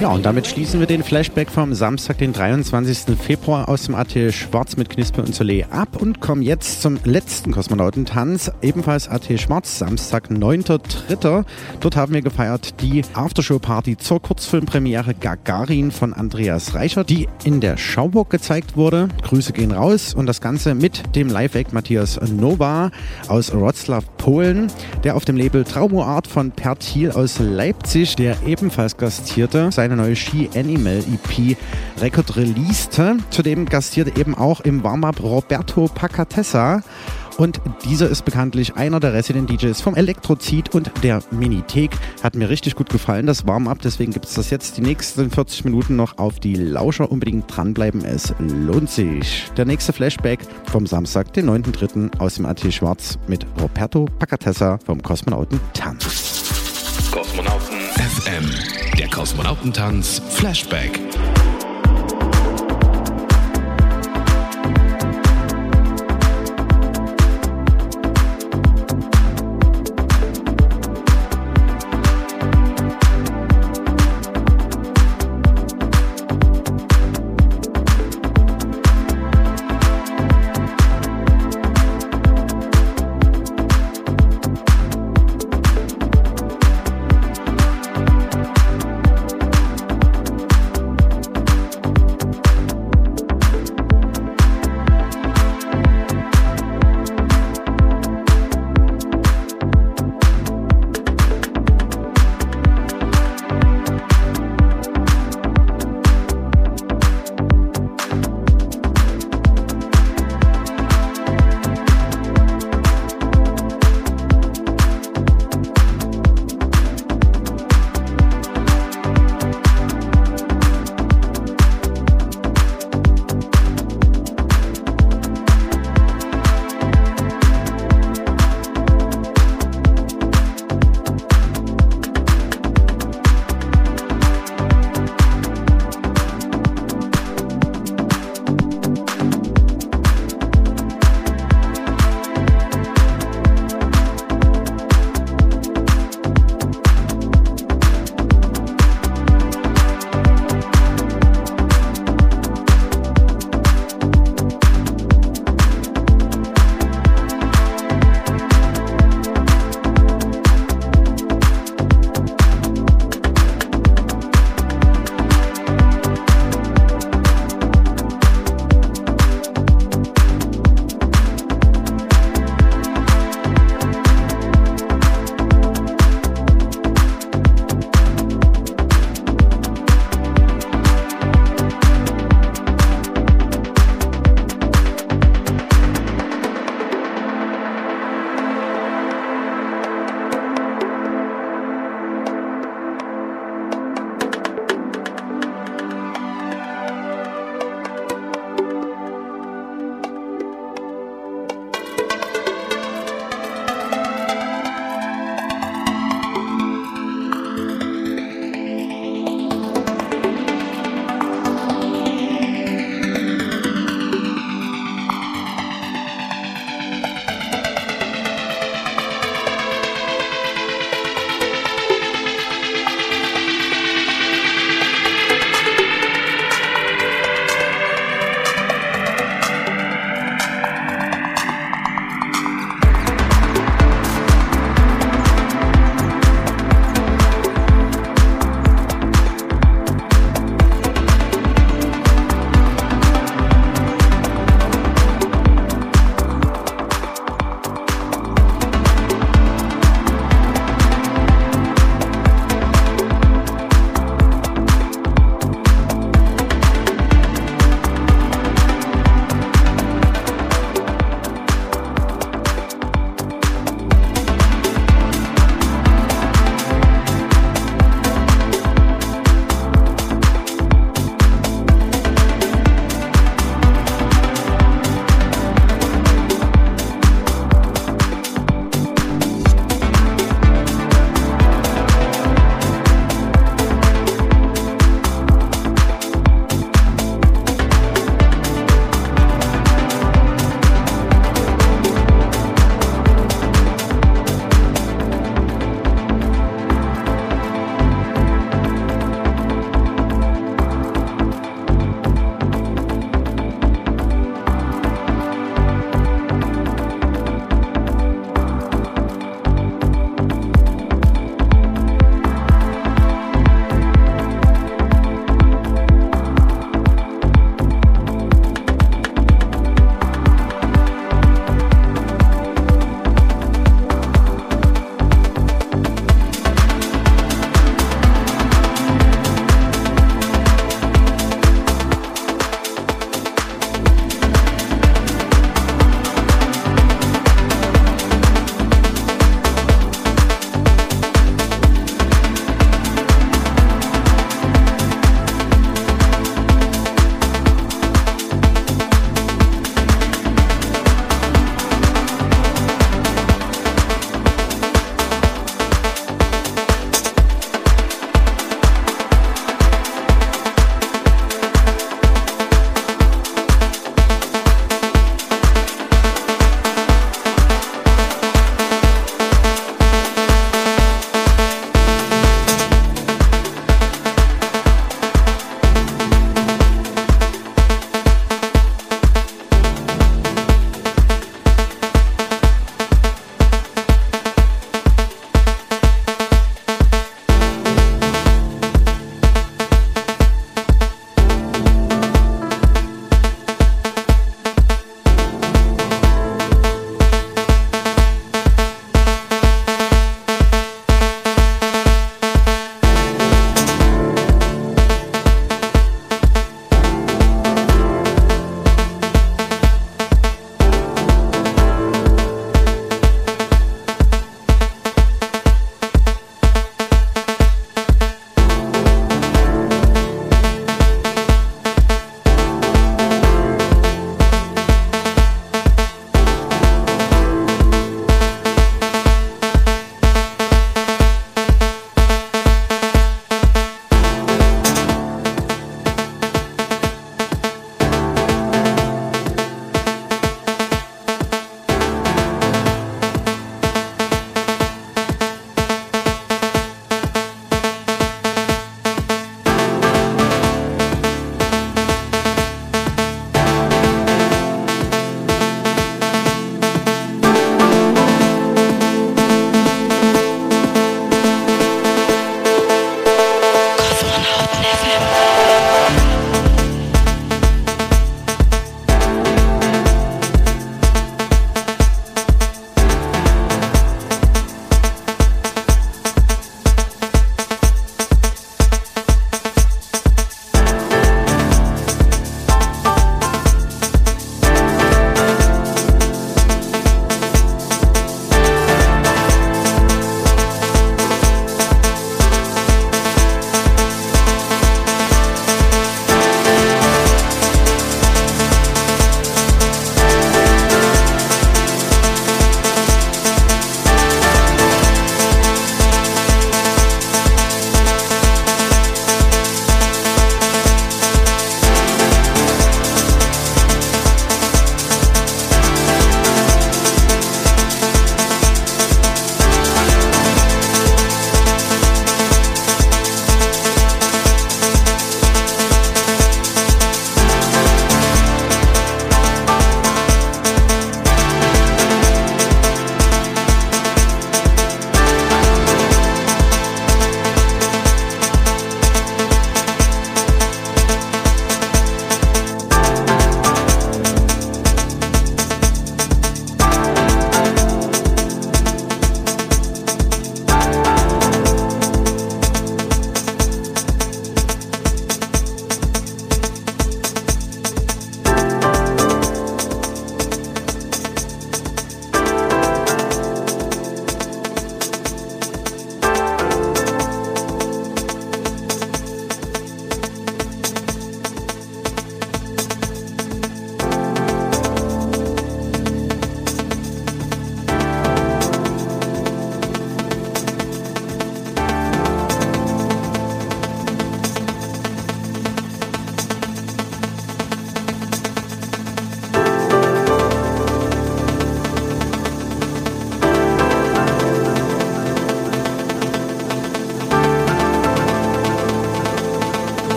Ja, 0.00 0.08
und 0.08 0.26
damit 0.26 0.48
schließen 0.48 0.80
wir 0.80 0.88
den 0.88 1.04
Flashback 1.04 1.48
vom 1.50 1.72
Samstag, 1.72 2.18
den 2.18 2.32
23. 2.32 3.16
Februar 3.16 3.68
aus 3.68 3.84
dem 3.84 3.94
AT 3.94 4.12
Schwarz 4.32 4.76
mit 4.76 4.88
Knispe 4.88 5.22
und 5.22 5.36
Soleil 5.36 5.66
ab 5.70 5.96
und 6.00 6.20
kommen 6.20 6.42
jetzt 6.42 6.82
zum 6.82 6.98
letzten 7.04 7.52
Kosmonautentanz, 7.52 8.50
ebenfalls 8.60 9.08
AT 9.08 9.26
Schwarz, 9.38 9.78
Samstag, 9.78 10.30
9.3. 10.30 11.44
Dort 11.78 11.96
haben 11.96 12.12
wir 12.12 12.22
gefeiert 12.22 12.80
die 12.80 13.02
Aftershow-Party 13.12 13.98
zur 13.98 14.20
Kurzfilmpremiere 14.20 15.14
Gagarin 15.14 15.92
von 15.92 16.12
Andreas 16.12 16.74
Reichert, 16.74 17.08
die 17.08 17.28
in 17.44 17.60
der 17.60 17.76
Schauburg 17.76 18.30
gezeigt 18.30 18.76
wurde. 18.76 19.08
Grüße 19.22 19.52
gehen 19.52 19.70
raus 19.70 20.12
und 20.12 20.26
das 20.26 20.40
Ganze 20.40 20.74
mit 20.74 21.14
dem 21.14 21.28
Live-Act 21.28 21.72
Matthias 21.72 22.18
Nova 22.32 22.90
aus 23.28 23.54
Wroclaw, 23.54 24.02
Polen, 24.16 24.39
der 25.04 25.16
auf 25.16 25.24
dem 25.24 25.36
Label 25.36 25.64
Traumo 25.64 26.02
Art 26.02 26.26
von 26.26 26.50
Per 26.50 26.78
Thiel 26.78 27.10
aus 27.10 27.38
Leipzig, 27.38 28.16
der 28.16 28.36
ebenfalls 28.46 28.96
gastierte, 28.96 29.70
seine 29.70 29.96
neue 29.96 30.16
Ski 30.16 30.48
Animal 30.54 30.98
EP 30.98 31.56
Record 32.00 32.36
releaste. 32.36 33.16
Zudem 33.30 33.66
gastierte 33.66 34.18
eben 34.18 34.34
auch 34.34 34.60
im 34.60 34.82
Warm-Up 34.82 35.22
Roberto 35.22 35.88
Pacatessa. 35.94 36.82
Und 37.36 37.60
dieser 37.84 38.08
ist 38.08 38.24
bekanntlich 38.24 38.76
einer 38.76 39.00
der 39.00 39.12
Resident 39.12 39.50
DJs 39.50 39.80
vom 39.80 39.94
Elektrozid 39.94 40.74
und 40.74 40.90
der 41.02 41.22
Minithek. 41.30 41.92
Hat 42.22 42.34
mir 42.34 42.48
richtig 42.48 42.74
gut 42.74 42.90
gefallen, 42.90 43.26
das 43.26 43.46
Warm-Up. 43.46 43.80
Deswegen 43.82 44.12
gibt 44.12 44.26
es 44.26 44.34
das 44.34 44.50
jetzt 44.50 44.76
die 44.76 44.82
nächsten 44.82 45.30
40 45.30 45.64
Minuten 45.64 45.96
noch 45.96 46.18
auf 46.18 46.40
die 46.40 46.54
Lauscher. 46.54 47.10
Unbedingt 47.10 47.44
dranbleiben, 47.54 48.04
es 48.04 48.34
lohnt 48.38 48.90
sich. 48.90 49.50
Der 49.56 49.64
nächste 49.64 49.92
Flashback 49.92 50.40
vom 50.70 50.86
Samstag, 50.86 51.32
den 51.32 51.48
9.3. 51.48 52.18
aus 52.18 52.34
dem 52.34 52.46
AT 52.46 52.60
Schwarz 52.72 53.18
mit 53.26 53.46
Roberto 53.60 54.06
Pacatessa 54.18 54.78
vom 54.84 55.02
Kosmonauten 55.02 55.60
Tanz. 55.74 57.10
Kosmonauten 57.10 57.78
FM, 57.96 58.50
der 58.98 59.08
Kosmonautentanz 59.08 60.22
Flashback. 60.30 61.00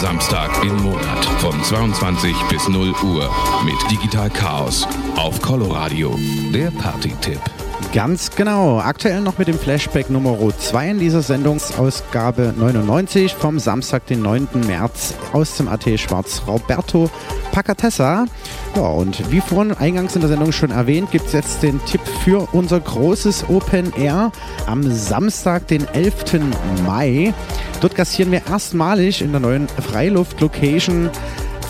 Samstag 0.00 0.50
im 0.64 0.82
Monat 0.82 1.26
von 1.40 1.62
22 1.62 2.34
bis 2.48 2.66
0 2.70 2.94
Uhr 3.04 3.30
mit 3.66 3.90
Digital 3.90 4.30
Chaos 4.30 4.88
auf 5.16 5.42
Coloradio, 5.42 6.18
der 6.54 6.70
Party-Tipp. 6.70 7.38
Ganz 7.92 8.30
genau. 8.30 8.78
Aktuell 8.78 9.20
noch 9.20 9.36
mit 9.36 9.48
dem 9.48 9.58
Flashback 9.58 10.08
Nummer 10.08 10.38
2 10.56 10.90
in 10.92 10.98
dieser 11.00 11.20
Sendungsausgabe 11.20 12.54
99 12.56 13.34
vom 13.34 13.58
Samstag, 13.58 14.06
den 14.06 14.22
9. 14.22 14.48
März 14.66 15.14
aus 15.34 15.58
dem 15.58 15.68
AT 15.68 15.84
Schwarz. 15.98 16.42
Roberto 16.46 17.10
Pacatessa. 17.52 18.24
Ja, 18.76 18.82
und 18.82 19.30
wie 19.30 19.42
vorhin 19.42 19.76
eingangs 19.76 20.14
in 20.14 20.22
der 20.22 20.30
Sendung 20.30 20.52
schon 20.52 20.70
erwähnt, 20.70 21.10
gibt 21.10 21.26
es 21.26 21.32
jetzt 21.32 21.62
den 21.62 21.84
Tipp 21.84 22.00
für 22.24 22.48
unser 22.52 22.80
großes 22.80 23.50
Open 23.50 23.92
Air 23.96 24.32
am 24.66 24.90
Samstag, 24.90 25.66
den 25.66 25.86
11. 25.88 26.40
Mai. 26.86 27.34
Dort 27.80 27.94
gastieren 27.94 28.30
wir 28.30 28.42
erstmalig 28.46 29.22
in 29.22 29.32
der 29.32 29.40
neuen 29.40 29.68
Freiluft-Location 29.68 31.10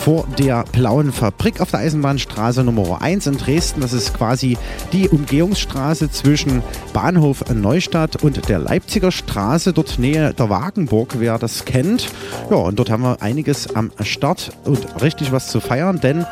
vor 0.01 0.25
der 0.39 0.65
Blauen 0.71 1.11
Fabrik 1.11 1.61
auf 1.61 1.69
der 1.69 1.81
Eisenbahnstraße 1.81 2.63
Nummer 2.63 3.03
1 3.03 3.27
in 3.27 3.37
Dresden. 3.37 3.81
Das 3.81 3.93
ist 3.93 4.15
quasi 4.15 4.57
die 4.91 5.07
Umgehungsstraße 5.07 6.09
zwischen 6.09 6.63
Bahnhof 6.91 7.45
Neustadt 7.53 8.23
und 8.23 8.49
der 8.49 8.57
Leipziger 8.57 9.11
Straße, 9.11 9.73
dort 9.73 9.99
Nähe 9.99 10.33
der 10.33 10.49
Wagenburg, 10.49 11.15
wer 11.19 11.37
das 11.37 11.65
kennt. 11.65 12.09
Ja, 12.49 12.57
und 12.57 12.79
dort 12.79 12.89
haben 12.89 13.03
wir 13.03 13.21
einiges 13.21 13.75
am 13.75 13.91
Start 14.01 14.51
und 14.65 15.01
richtig 15.03 15.31
was 15.31 15.49
zu 15.49 15.59
feiern, 15.59 15.99
denn 16.01 16.25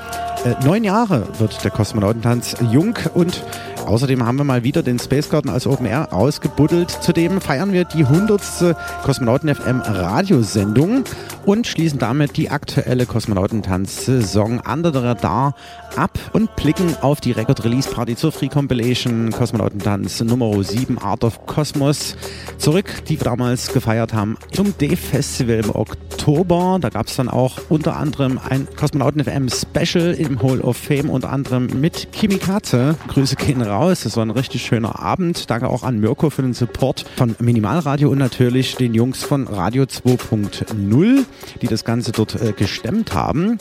äh, 0.45 0.65
neun 0.65 0.83
Jahre 0.83 1.27
wird 1.37 1.63
der 1.63 1.71
Kosmonautentanz 1.71 2.55
jung 2.71 2.95
und 3.13 3.43
Außerdem 3.89 4.23
haben 4.23 4.37
wir 4.37 4.43
mal 4.43 4.63
wieder 4.63 4.83
den 4.83 4.99
Space 4.99 5.31
Garden 5.31 5.49
als 5.49 5.65
Open 5.65 5.87
Air 5.87 6.13
ausgebuddelt. 6.13 6.91
Zudem 6.91 7.41
feiern 7.41 7.73
wir 7.73 7.85
die 7.85 8.05
100. 8.05 8.75
Kosmonauten 9.03 9.53
FM 9.53 9.81
Radiosendung 9.81 11.05
und 11.43 11.65
schließen 11.65 11.97
damit 11.97 12.37
die 12.37 12.51
aktuelle 12.51 13.07
Kosmonautentanz-Saison 13.07 14.61
Under 14.71 14.93
the 14.93 14.99
Radar 14.99 15.55
ab 15.95 16.17
und 16.33 16.55
blicken 16.55 16.95
auf 17.01 17.21
die 17.21 17.31
Record 17.31 17.63
Release 17.63 17.89
Party 17.89 18.15
zur 18.15 18.31
Free 18.31 18.47
Compilation 18.47 19.31
Kosmonautentanz 19.31 20.21
Nummer 20.21 20.63
7 20.63 20.97
Art 20.97 21.23
of 21.23 21.45
Cosmos 21.45 22.15
zurück, 22.57 23.03
die 23.07 23.19
wir 23.19 23.25
damals 23.25 23.73
gefeiert 23.73 24.13
haben 24.13 24.37
zum 24.51 24.77
D-Festival 24.77 25.55
im 25.55 25.75
Oktober. 25.75 26.77
Da 26.81 26.89
gab 26.89 27.07
es 27.07 27.15
dann 27.15 27.29
auch 27.29 27.59
unter 27.69 27.97
anderem 27.97 28.39
ein 28.39 28.67
Kosmonauten 28.75 29.23
FM 29.23 29.49
Special 29.49 30.13
im 30.13 30.41
Hall 30.41 30.61
of 30.61 30.77
Fame, 30.77 31.09
unter 31.09 31.29
anderem 31.31 31.67
mit 31.79 32.11
Kimikaze. 32.11 32.95
Grüße 33.07 33.35
gehen 33.35 33.61
raus. 33.61 34.01
Das 34.03 34.17
war 34.17 34.25
ein 34.25 34.31
richtig 34.31 34.63
schöner 34.63 34.99
Abend. 34.99 35.49
Danke 35.49 35.69
auch 35.69 35.83
an 35.83 35.99
Mirko 35.99 36.29
für 36.29 36.41
den 36.41 36.53
Support 36.53 37.05
von 37.15 37.35
Minimalradio 37.39 38.09
und 38.09 38.17
natürlich 38.17 38.75
den 38.75 38.93
Jungs 38.93 39.23
von 39.23 39.47
Radio 39.47 39.83
2.0, 39.83 41.25
die 41.61 41.67
das 41.67 41.85
Ganze 41.85 42.11
dort 42.11 42.41
äh, 42.41 42.53
gestemmt 42.53 43.13
haben 43.13 43.59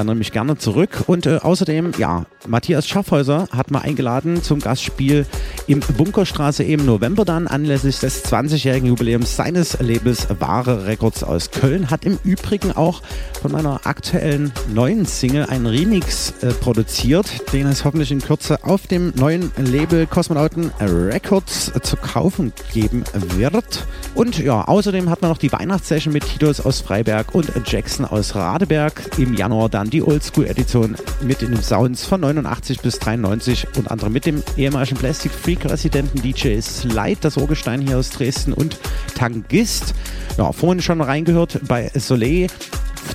erinnere 0.00 0.16
mich 0.16 0.32
gerne 0.32 0.56
zurück. 0.56 1.04
Und 1.06 1.26
äh, 1.26 1.36
außerdem, 1.36 1.92
ja, 1.98 2.24
Matthias 2.48 2.88
Schaffhäuser 2.88 3.48
hat 3.52 3.70
mal 3.70 3.80
eingeladen 3.80 4.42
zum 4.42 4.60
Gastspiel 4.60 5.26
im 5.66 5.80
Bunkerstraße 5.80 6.64
im 6.64 6.86
November 6.86 7.26
dann 7.26 7.46
anlässlich 7.46 8.00
des 8.00 8.24
20-jährigen 8.24 8.88
Jubiläums 8.88 9.36
seines 9.36 9.78
Labels 9.80 10.26
Wahre 10.40 10.86
Records 10.86 11.22
aus 11.22 11.50
Köln. 11.50 11.90
Hat 11.90 12.06
im 12.06 12.18
Übrigen 12.24 12.72
auch 12.72 13.02
von 13.42 13.52
meiner 13.52 13.86
aktuellen 13.86 14.52
neuen 14.72 15.04
Single 15.04 15.46
einen 15.46 15.66
Remix 15.66 16.32
äh, 16.40 16.48
produziert, 16.48 17.52
den 17.52 17.66
es 17.66 17.84
hoffentlich 17.84 18.10
in 18.10 18.22
Kürze 18.22 18.64
auf 18.64 18.86
dem 18.86 19.12
neuen 19.16 19.52
Label 19.58 20.06
Kosmonauten 20.06 20.70
Records 20.80 21.72
äh, 21.74 21.80
zu 21.82 21.96
kaufen 21.96 22.54
geben 22.72 23.04
wird. 23.36 23.86
Und 24.14 24.38
ja, 24.38 24.64
außerdem 24.64 25.10
hat 25.10 25.20
man 25.20 25.30
noch 25.30 25.38
die 25.38 25.52
Weihnachtssession 25.52 26.14
mit 26.14 26.24
Titos 26.26 26.60
aus 26.60 26.80
Freiberg 26.80 27.34
und 27.34 27.52
Jackson 27.66 28.06
aus 28.06 28.34
Radeberg 28.34 29.18
im 29.18 29.34
Januar 29.34 29.68
dann 29.68 29.89
die 29.90 30.02
Oldschool-Edition 30.02 30.96
mit 31.22 31.42
den 31.42 31.60
Sounds 31.62 32.04
von 32.04 32.20
89 32.20 32.80
bis 32.80 32.98
93, 32.98 33.66
unter 33.76 33.90
anderem 33.90 34.12
mit 34.12 34.26
dem 34.26 34.42
ehemaligen 34.56 34.96
Plastic 34.96 35.32
Freak-Residenten 35.32 36.22
DJ 36.22 36.60
Slide, 36.60 37.18
das 37.20 37.36
Urgestein 37.36 37.80
hier 37.80 37.98
aus 37.98 38.10
Dresden 38.10 38.52
und 38.52 38.78
Tangist. 39.14 39.94
Ja, 40.38 40.52
vorhin 40.52 40.80
schon 40.80 41.00
reingehört 41.00 41.60
bei 41.66 41.90
Soleil 41.94 42.46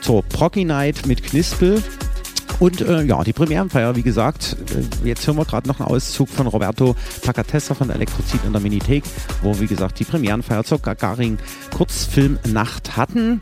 zur 0.01 0.23
Proggy 0.23 0.65
Night 0.65 1.05
mit 1.05 1.23
Knispel. 1.23 1.81
Und 2.59 2.81
äh, 2.81 3.03
ja, 3.03 3.23
die 3.23 3.33
Premierenfeier, 3.33 3.95
wie 3.95 4.01
gesagt, 4.01 4.55
äh, 5.03 5.07
jetzt 5.07 5.27
hören 5.27 5.37
wir 5.37 5.45
gerade 5.45 5.67
noch 5.67 5.79
einen 5.79 5.89
Auszug 5.89 6.29
von 6.29 6.47
Roberto 6.47 6.95
Pacatessa 7.21 7.73
von 7.73 7.89
Elektrozid 7.89 8.39
in 8.45 8.53
der 8.53 8.61
Minithek, 8.61 9.03
wo, 9.41 9.59
wie 9.59 9.67
gesagt, 9.67 9.99
die 9.99 10.05
Premierenfeier 10.05 10.63
zur 10.63 10.79
Gagarin 10.79 11.37
Kurzfilmnacht 11.75 12.95
hatten. 12.95 13.41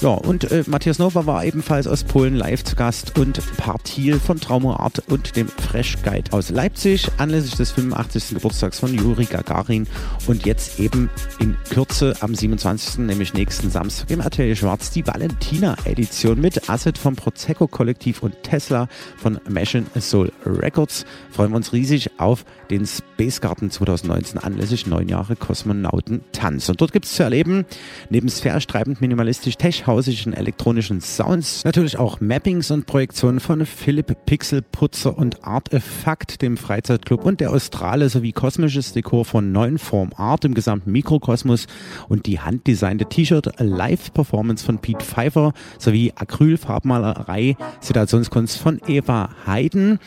Ja, 0.00 0.10
und 0.10 0.50
äh, 0.50 0.64
Matthias 0.66 0.98
Nova 0.98 1.26
war 1.26 1.44
ebenfalls 1.44 1.86
aus 1.86 2.04
Polen 2.04 2.34
live 2.34 2.64
zu 2.64 2.74
Gast 2.76 3.18
und 3.18 3.40
Partil 3.56 4.18
von 4.18 4.40
Trauma 4.40 4.76
Art 4.76 5.02
und 5.08 5.36
dem 5.36 5.48
Fresh 5.48 5.98
Guide 6.02 6.32
aus 6.32 6.50
Leipzig 6.50 7.08
anlässlich 7.18 7.54
des 7.56 7.72
85. 7.72 8.30
Geburtstags 8.34 8.80
von 8.80 8.92
Juri 8.92 9.24
Gagarin 9.24 9.86
und 10.26 10.44
jetzt 10.46 10.80
eben 10.80 11.10
in 11.38 11.56
Kürze 11.70 12.16
am 12.20 12.34
27. 12.34 12.98
nämlich 12.98 13.34
nächsten 13.34 13.70
Samstag 13.70 14.10
im 14.10 14.20
Atelier 14.20 14.56
Schwarz 14.56 14.90
die 14.90 15.06
Valentina-Edition 15.06 16.40
mit 16.40 16.68
Asset 16.68 16.98
vom 16.98 17.14
Prosecco 17.16 17.66
Kollektiv 17.66 18.22
und 18.22 18.42
Tesla 18.54 18.86
von 19.16 19.40
Machine 19.48 19.86
Soul 19.98 20.30
Records. 20.46 21.04
Freuen 21.32 21.50
wir 21.50 21.56
uns 21.56 21.72
riesig 21.72 22.12
auf 22.18 22.44
den 22.70 22.86
Space 22.86 23.40
Garden 23.40 23.68
2019 23.68 24.38
anlässlich 24.38 24.86
neun 24.86 25.08
Jahre 25.08 25.34
Kosmonauten 25.34 26.20
Tanz. 26.30 26.68
Und 26.68 26.80
dort 26.80 26.92
gibt 26.92 27.04
es 27.04 27.14
zu 27.14 27.24
erleben, 27.24 27.64
neben 28.10 28.28
sphärisch 28.28 28.68
treibend 28.68 29.00
minimalistisch 29.00 29.56
tech-hausischen 29.56 30.34
elektronischen 30.34 31.00
Sounds, 31.00 31.64
natürlich 31.64 31.98
auch 31.98 32.20
Mappings 32.20 32.70
und 32.70 32.86
Projektionen 32.86 33.40
von 33.40 33.66
Philipp 33.66 34.24
Pixelputzer 34.24 35.18
und 35.18 35.44
Artefakt, 35.44 36.40
dem 36.40 36.56
Freizeitclub 36.56 37.24
und 37.24 37.40
der 37.40 37.50
Australe 37.50 38.08
sowie 38.08 38.30
kosmisches 38.30 38.92
Dekor 38.92 39.24
von 39.24 39.50
neuen 39.50 39.78
Form 39.78 40.10
Art 40.16 40.44
im 40.44 40.54
gesamten 40.54 40.92
Mikrokosmos 40.92 41.66
und 42.08 42.26
die 42.26 42.38
handdesignte 42.38 43.06
T-Shirt 43.06 43.50
Live-Performance 43.58 44.64
von 44.64 44.78
Pete 44.78 45.04
Pfeiffer 45.04 45.52
sowie 45.78 46.12
Acrylfarbmalerei, 46.14 47.56
Situationskunst 47.80 48.43
von 48.50 48.80
Eva 48.86 49.30
Heiden. 49.46 49.98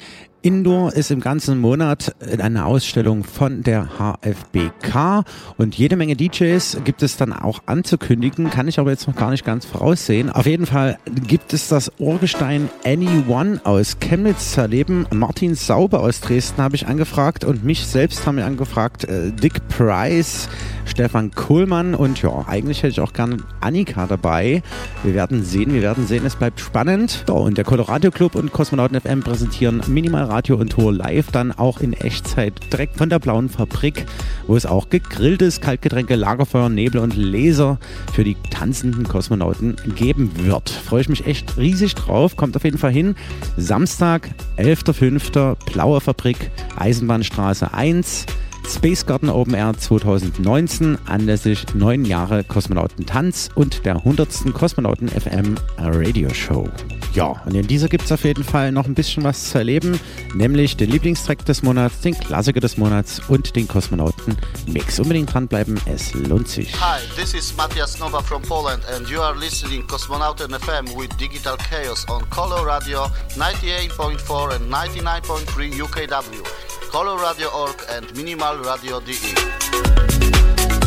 Indoor 0.48 0.94
ist 0.94 1.12
im 1.12 1.20
ganzen 1.20 1.60
Monat 1.60 2.16
eine 2.40 2.66
Ausstellung 2.66 3.24
von 3.24 3.64
der 3.64 3.90
HFBK 3.98 5.26
und 5.58 5.76
jede 5.76 5.98
Menge 5.98 6.16
DJs 6.16 6.78
gibt 6.86 7.04
es 7.04 7.18
dann 7.18 7.34
auch 7.34 7.64
anzukündigen, 7.66 8.50
kann 8.50 8.68
ich 8.68 8.80
aber 8.80 8.92
jetzt 8.92 9.08
noch 9.08 9.16
gar 9.16 9.32
nicht 9.32 9.44
ganz 9.44 9.66
voraussehen. 9.66 10.30
Auf 10.30 10.46
jeden 10.46 10.66
Fall 10.66 11.00
gibt 11.28 11.54
es 11.54 11.68
das 11.68 11.92
Urgestein 11.98 12.70
Anyone 12.86 13.60
aus 13.66 14.00
Chemnitz 14.00 14.54
zu 14.54 14.62
erleben. 14.62 15.06
Martin 15.12 15.56
Sauber 15.56 16.02
aus 16.02 16.22
Dresden 16.22 16.62
habe 16.62 16.76
ich 16.76 16.88
angefragt 16.88 17.44
und 17.44 17.66
mich 17.66 17.86
selbst 17.86 18.26
haben 18.26 18.38
wir 18.38 18.46
angefragt. 18.46 19.04
Äh, 19.04 19.32
Dick 19.32 19.68
Price, 19.68 20.48
Stefan 20.88 21.32
Kohlmann 21.32 21.94
und 21.94 22.22
ja, 22.22 22.46
eigentlich 22.48 22.84
hätte 22.84 22.92
ich 22.92 23.00
auch 23.02 23.14
gerne 23.14 23.38
Annika 23.62 24.08
dabei. 24.08 24.64
Wir 25.04 25.14
werden 25.14 25.44
sehen, 25.44 25.74
wir 25.74 25.82
werden 25.82 26.08
sehen, 26.08 26.26
es 26.26 26.36
bleibt 26.36 26.60
spannend. 26.60 27.24
So, 27.28 27.36
und 27.36 27.58
der 27.58 27.66
Colorado 27.66 28.10
Club 28.10 28.36
und 28.36 28.52
Kosmonauten 28.52 29.00
FM 29.00 29.22
präsentieren 29.22 29.82
Minimal 29.88 30.24
Radio 30.24 30.56
und 30.56 30.70
Tour 30.70 30.94
live 30.94 31.32
dann 31.32 31.52
auch 31.52 31.80
in 31.82 31.94
Echtzeit 31.94 32.54
direkt 32.72 32.98
von 32.98 33.10
der 33.10 33.20
Blauen 33.20 33.50
Fabrik, 33.50 34.06
wo 34.48 34.56
es 34.56 34.66
auch 34.66 34.90
gegrilltes 34.90 35.62
Kaltgetränke, 35.62 36.16
Lagerfeuer, 36.16 36.70
Nebel 36.70 37.02
und 37.02 37.16
Laser 37.16 37.80
für 38.14 38.24
die 38.24 38.38
tanzenden 38.50 39.08
Kosmonauten 39.08 39.76
geben 39.96 40.32
wird. 40.46 40.70
Freue 40.70 41.02
ich 41.02 41.10
mich 41.10 41.26
echt 41.26 41.58
riesig 41.58 41.96
drauf. 41.96 42.36
Kommt 42.36 42.56
auf 42.56 42.64
jeden 42.64 42.78
Fall 42.78 42.92
hin. 42.92 43.16
Samstag, 43.58 44.30
11.05. 44.58 45.56
Blaue 45.72 46.02
Fabrik, 46.02 46.52
Eisenbahnstraße 46.78 47.74
1. 47.74 48.26
Space 48.68 49.06
Garden 49.06 49.30
Open 49.30 49.54
Air 49.54 49.78
2019 49.78 50.98
anlässlich 51.06 51.66
neun 51.74 52.04
Jahre 52.04 52.44
Kosmonautentanz 52.44 53.50
und 53.56 53.86
der 53.86 53.96
100. 53.96 54.54
Kosmonauten 54.54 55.08
FM 55.08 55.56
Radio 55.78 56.34
Show. 56.34 56.70
Ja, 57.14 57.42
und 57.46 57.56
in 57.56 57.66
dieser 57.66 57.88
gibt 57.88 58.04
es 58.04 58.12
auf 58.12 58.26
jeden 58.26 58.44
Fall 58.44 58.74
noch 58.74 58.86
ein 58.86 58.94
bisschen 58.94 59.24
was 59.24 59.52
zu 59.52 59.58
erleben, 59.60 60.00
nämlich 60.36 60.76
den 60.76 60.92
Lieblingstrack 60.92 61.46
des 61.46 61.64
Monats, 61.64 62.02
den 62.02 62.14
Klassiker 62.20 62.60
des 62.60 62.78
Monats 62.78 63.22
und 63.30 63.56
den 63.56 63.68
Kosmonauten-Mix. 63.68 65.00
Unbedingt 65.00 65.34
dranbleiben, 65.34 65.80
es 65.86 66.14
lohnt 66.14 66.50
sich. 66.50 66.74
Hi, 66.80 67.00
this 67.16 67.34
is 67.34 67.56
Matthias 67.56 67.98
Nova 68.00 68.22
from 68.22 68.42
Poland 68.42 68.84
and 68.94 69.10
you 69.10 69.22
are 69.22 69.36
listening 69.40 69.88
Kosmonauten 69.88 70.54
FM 70.54 70.88
with 71.00 71.10
Digital 71.18 71.56
Chaos 71.58 72.06
on 72.10 72.30
Color 72.30 72.66
Radio 72.66 73.06
98.4 73.38 74.56
and 74.56 74.72
99.3 74.72 75.82
UKW. 75.82 76.77
Coloradio.org 76.92 77.84
and 77.90 78.06
minimalradio.de. 78.16 80.87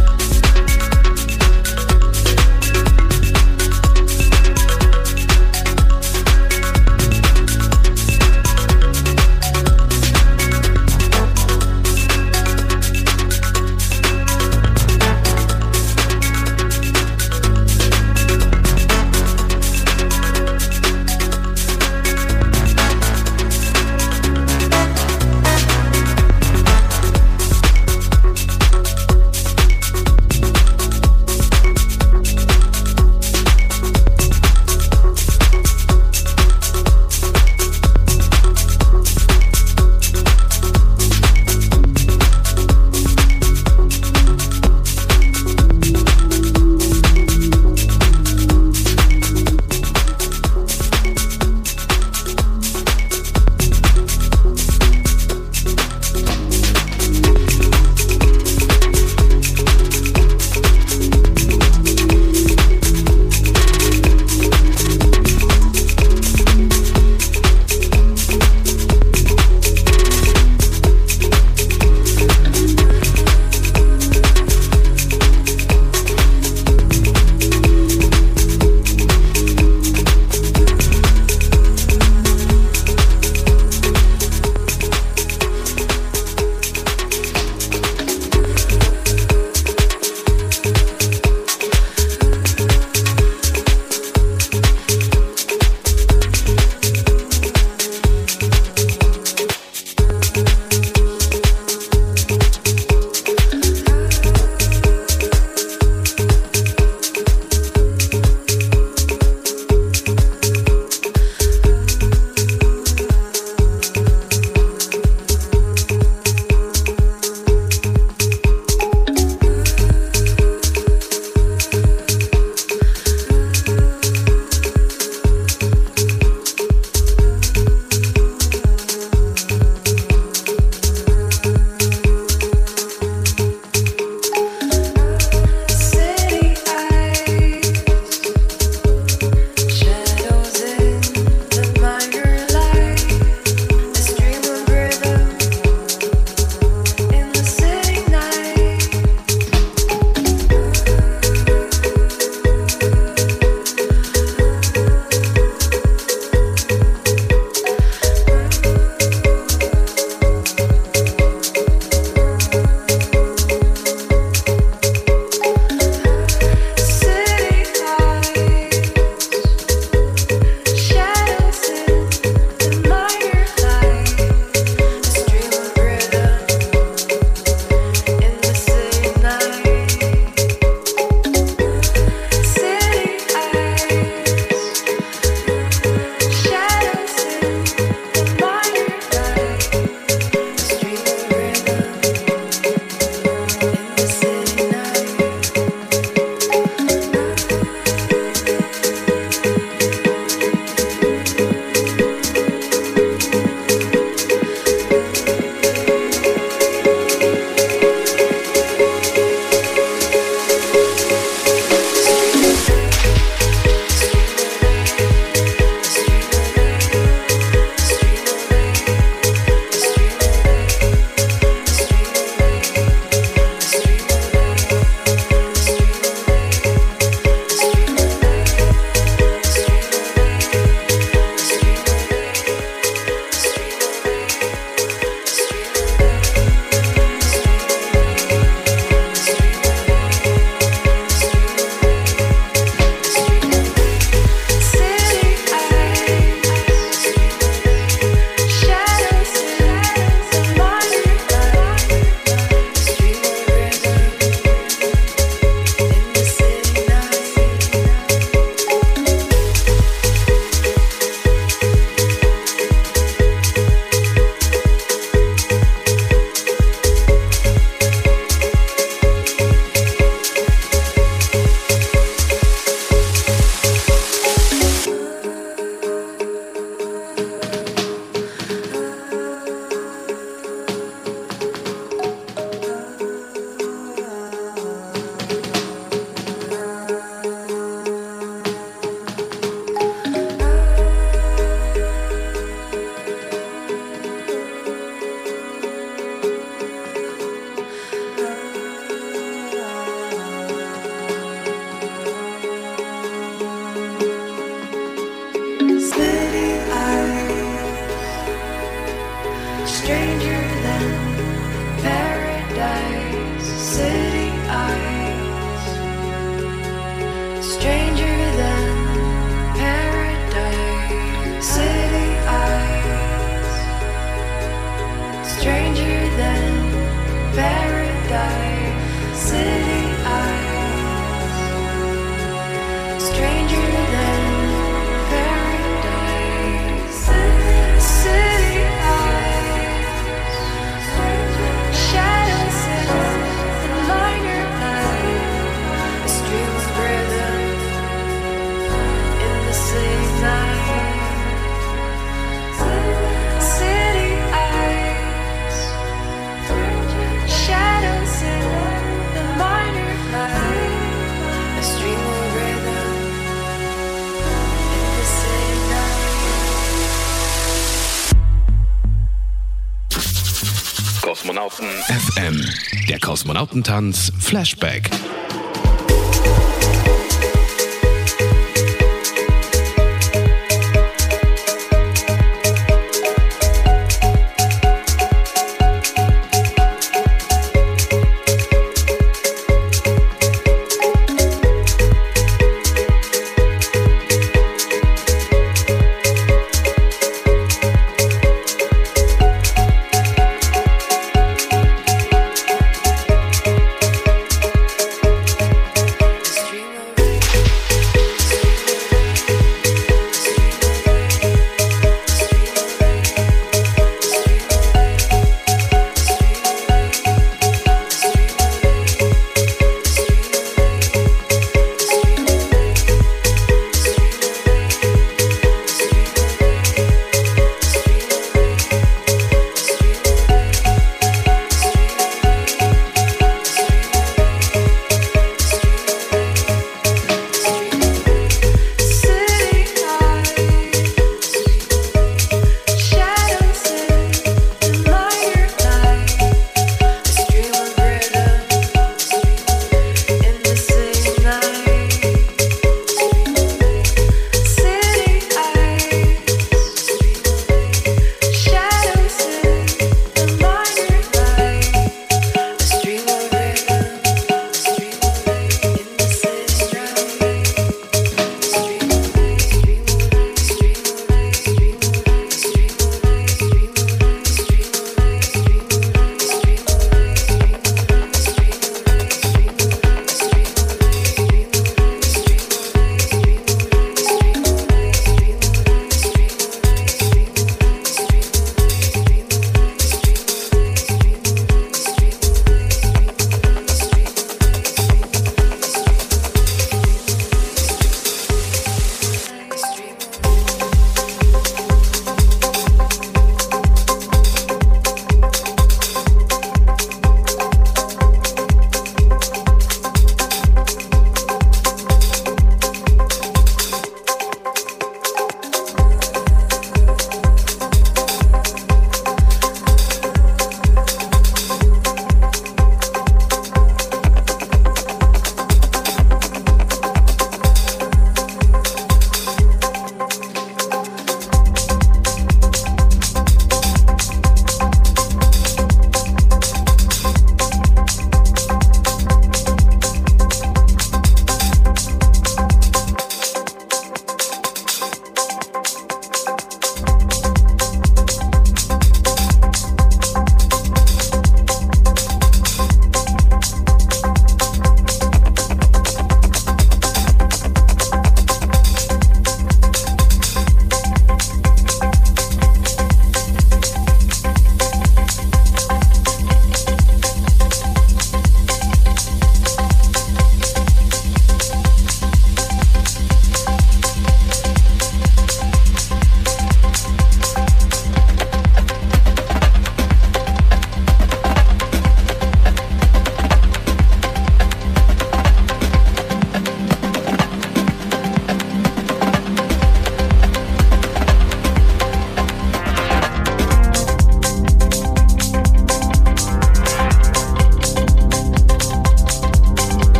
Der 373.40 373.46
Kosmonautentanz 373.46 374.12
Flashback. 374.18 374.89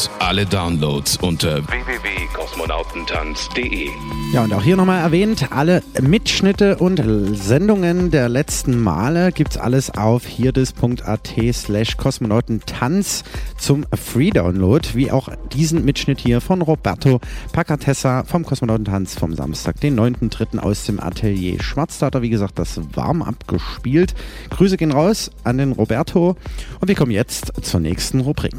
Infos, 0.00 0.10
alle 0.18 0.46
Downloads 0.46 1.18
unter 1.18 1.66
www.kosmonautentanz.de. 1.66 3.90
Ja, 4.32 4.44
und 4.44 4.54
auch 4.54 4.62
hier 4.62 4.76
nochmal 4.76 5.00
erwähnt, 5.00 5.52
alle 5.52 5.82
Mitschnitte 6.00 6.76
und 6.76 7.02
Sendungen 7.36 8.10
der 8.10 8.30
letzten 8.30 8.80
Male 8.80 9.32
gibt's 9.32 9.58
alles 9.58 9.90
auf 9.90 10.26
hierdis.at 10.26 11.34
slash 11.52 11.96
kosmonautentanz 11.96 13.24
zum 13.58 13.84
Free-Download, 13.92 14.88
wie 14.94 15.10
auch 15.10 15.28
diesen 15.52 15.84
Mitschnitt 15.84 16.20
hier 16.20 16.40
von 16.40 16.62
Roberto 16.62 17.20
Pacatessa 17.52 18.22
vom 18.24 18.44
Kosmonautentanz 18.44 19.16
vom 19.16 19.34
Samstag, 19.34 19.80
den 19.80 19.98
9.3. 19.98 20.60
aus 20.60 20.84
dem 20.84 21.00
Atelier 21.00 21.60
Schwarz. 21.62 21.98
Da 21.98 22.06
hat 22.06 22.14
er, 22.14 22.22
wie 22.22 22.30
gesagt, 22.30 22.58
das 22.58 22.80
warm 22.94 23.22
abgespielt. 23.22 24.14
Grüße 24.50 24.76
gehen 24.76 24.92
raus 24.92 25.32
an 25.44 25.58
den 25.58 25.72
Roberto 25.72 26.36
und 26.80 26.88
wir 26.88 26.94
kommen 26.94 27.12
jetzt 27.12 27.52
zur 27.62 27.80
nächsten 27.80 28.20
Rubrik. 28.20 28.54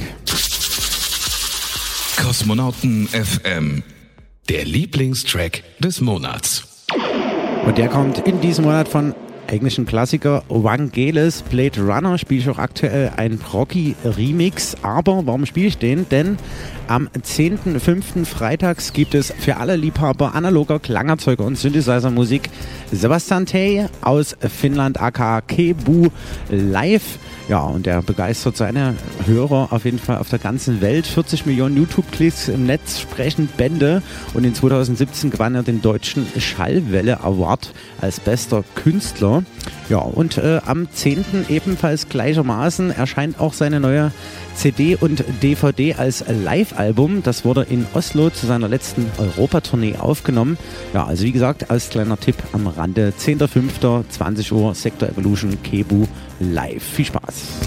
Kosmonauten 2.22 3.08
FM. 3.08 3.82
Der 4.48 4.64
Lieblingstrack 4.64 5.64
des 5.80 6.02
Monats. 6.02 6.86
Und 7.66 7.80
der 7.80 7.88
kommt 7.88 8.20
in 8.28 8.40
diesem 8.42 8.66
Monat 8.66 8.88
von 8.88 9.16
eigentlich 9.48 9.78
ein 9.80 9.88
Klassiker, 9.88 10.44
Vangelis 10.48 11.42
Blade 11.42 11.82
Runner, 11.82 12.18
spiele 12.18 12.40
ich 12.40 12.50
auch 12.50 12.60
aktuell 12.60 13.12
ein 13.18 13.40
Rocky 13.52 13.96
Remix. 14.06 14.78
Aber 14.84 15.26
warum 15.26 15.46
spiele 15.48 15.68
ich 15.68 15.80
den? 15.80 16.08
Denn 16.10 16.38
am 16.88 17.10
10.05. 17.10 18.26
freitags 18.26 18.94
gibt 18.94 19.16
es 19.16 19.34
für 19.40 19.58
alle 19.58 19.76
Liebhaber 19.76 20.36
analoger 20.36 20.80
Klangerzeuger 20.80 21.44
und 21.44 21.58
Synthesizer-Musik 21.58 22.50
Sebastian 22.92 23.46
Tay 23.48 23.88
aus 24.02 24.38
Finnland 24.40 25.02
aka 25.02 25.42
Kebu 25.42 26.10
live. 26.50 27.18
Ja, 27.50 27.64
und 27.64 27.88
er 27.88 28.02
begeistert 28.02 28.56
seine 28.56 28.96
Hörer 29.26 29.70
auf 29.72 29.86
jeden 29.86 30.00
Fall 30.00 30.20
auf 30.20 30.30
der 30.30 30.40
ganzen 30.40 30.80
Welt. 30.80 31.06
40 31.06 31.46
Millionen 31.46 31.76
YouTube-Klicks 31.76 32.48
im 32.48 32.66
Netz 32.66 33.00
sprechen 33.00 33.50
Bände. 33.58 34.02
Und 34.34 34.46
in 34.46 34.56
2017 34.56 35.32
gewann 35.32 35.56
er 35.56 35.64
den 35.64 35.82
deutschen 35.82 36.26
Schallwelle 36.38 37.22
Award 37.22 37.74
als 38.00 38.20
bester 38.20 38.64
Künstler. 38.76 39.44
Ja, 39.90 39.98
und 39.98 40.38
äh, 40.38 40.62
am 40.66 40.90
10. 40.90 41.26
ebenfalls 41.50 42.08
gleichermaßen 42.08 42.92
erscheint 42.92 43.40
auch 43.40 43.54
seine 43.54 43.80
neue 43.80 44.12
CD 44.56 44.96
und 44.96 45.24
DVD 45.42 45.96
als 45.96 46.24
Live-Album. 46.28 47.24
Das 47.24 47.44
wurde 47.44 47.64
in 47.64 47.86
Oslo 47.94 48.30
zu 48.30 48.46
seiner 48.46 48.70
letzten 48.70 49.12
Europatournee 49.18 49.96
aufgenommen. 49.98 50.58
Ja, 50.94 51.06
also 51.06 51.24
wie 51.24 51.32
gesagt, 51.32 51.70
als 51.70 51.90
kleiner 51.90 52.18
Tipp 52.18 52.36
am 52.54 52.68
Rande. 52.68 53.14
10.05. 53.18 54.04
20 54.10 54.52
Uhr, 54.54 54.74
Sector 54.76 55.10
Evolution, 55.10 55.62
Kebu 55.64 56.06
live. 56.42 56.84
Viel 56.84 57.06
Spaß. 57.06 57.60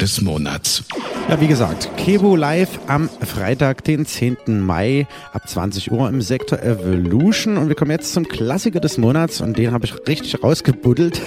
Des 0.00 0.22
Monats. 0.22 0.82
Ja, 1.28 1.40
wie 1.40 1.46
gesagt, 1.46 1.90
Kebu 1.96 2.34
live 2.34 2.80
am 2.86 3.10
Freitag, 3.20 3.84
den 3.84 4.06
10. 4.06 4.60
Mai 4.60 5.06
ab 5.32 5.48
20 5.48 5.92
Uhr 5.92 6.08
im 6.08 6.22
Sektor 6.22 6.58
Evolution. 6.60 7.58
Und 7.58 7.68
wir 7.68 7.74
kommen 7.74 7.90
jetzt 7.90 8.12
zum 8.14 8.26
Klassiker 8.26 8.80
des 8.80 8.98
Monats 8.98 9.40
und 9.40 9.58
den 9.58 9.72
habe 9.72 9.84
ich 9.84 9.94
richtig 10.08 10.42
rausgebuddelt. 10.42 11.20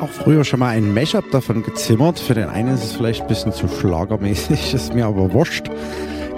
Auch 0.00 0.10
früher 0.10 0.44
schon 0.44 0.60
mal 0.60 0.68
ein 0.68 0.92
Mashup 0.92 1.30
davon 1.30 1.62
gezimmert. 1.62 2.18
Für 2.18 2.34
den 2.34 2.48
einen 2.48 2.74
ist 2.74 2.84
es 2.84 2.92
vielleicht 2.92 3.22
ein 3.22 3.28
bisschen 3.28 3.52
zu 3.52 3.66
schlagermäßig, 3.66 4.74
ist 4.74 4.94
mir 4.94 5.06
aber 5.06 5.32
wurscht. 5.32 5.70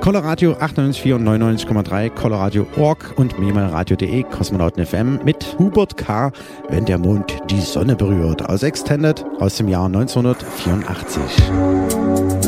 Coloradio 0.00 0.54
98,4 0.54 1.14
und 1.14 1.28
99,3, 1.28 2.10
Coloradio 2.10 2.66
Org 2.76 3.12
und 3.16 3.38
minimalradio.de, 3.38 4.22
Kosmonauten 4.22 4.86
FM 4.86 5.20
mit 5.24 5.58
Hubert 5.58 5.98
K., 5.98 6.32
wenn 6.70 6.86
der 6.86 6.96
Mond 6.96 7.38
die 7.50 7.60
Sonne 7.60 7.96
berührt. 7.96 8.48
Aus 8.48 8.62
Extended 8.62 9.22
aus 9.38 9.56
dem 9.56 9.68
Jahr 9.68 9.86
1984. 9.86 12.39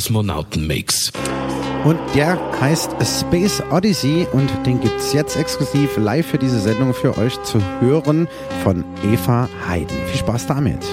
Kosmonautenmix. 0.00 1.12
Und 1.84 1.98
der 2.14 2.38
heißt 2.58 2.92
Space 3.02 3.62
Odyssey 3.70 4.26
und 4.32 4.50
den 4.64 4.80
gibt's 4.80 5.12
jetzt 5.12 5.36
exklusiv 5.36 5.98
live 5.98 6.26
für 6.26 6.38
diese 6.38 6.58
Sendung 6.58 6.94
für 6.94 7.18
euch 7.18 7.40
zu 7.42 7.60
hören 7.80 8.26
von 8.64 8.82
Eva 9.04 9.46
Heiden. 9.68 9.96
Viel 10.06 10.20
Spaß 10.20 10.46
damit. 10.46 10.86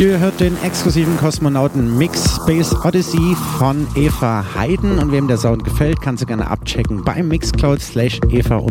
Ihr 0.00 0.18
hört 0.18 0.40
den 0.40 0.56
exklusiven 0.62 1.14
Kosmonauten 1.18 1.98
Mix 1.98 2.36
Space 2.36 2.74
Odyssey 2.86 3.36
von 3.58 3.86
Eva 3.94 4.42
Heiden 4.54 4.98
und 4.98 5.12
wem 5.12 5.28
der 5.28 5.36
Sound 5.36 5.62
gefällt, 5.62 6.00
kannst 6.00 6.22
du 6.22 6.26
gerne 6.26 6.46
abchecken 6.46 7.04
bei 7.04 7.22
Mixcloud 7.22 7.82
slash 7.82 8.18
Eva 8.30 8.64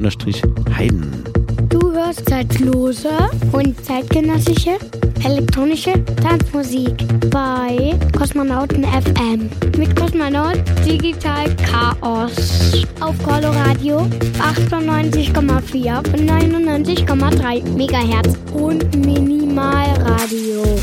Heiden. 0.76 1.24
Du 1.70 1.92
hörst 1.92 2.28
zeitlose 2.28 3.12
und 3.52 3.86
zeitgenössische 3.86 4.80
elektronische 5.24 5.94
Tanzmusik 6.16 7.06
bei 7.30 7.94
Kosmonauten 8.18 8.84
FM 8.84 9.52
mit 9.78 9.96
Kosmonaut 9.96 10.64
Digital 10.84 11.56
Chaos 11.58 12.88
auf 13.02 13.16
Coloradio 13.24 14.08
98,4 14.40 15.98
und 15.98 16.28
99,3 16.28 17.70
Megahertz 17.76 18.36
und 18.54 18.96
Minimalradio. 18.96 20.80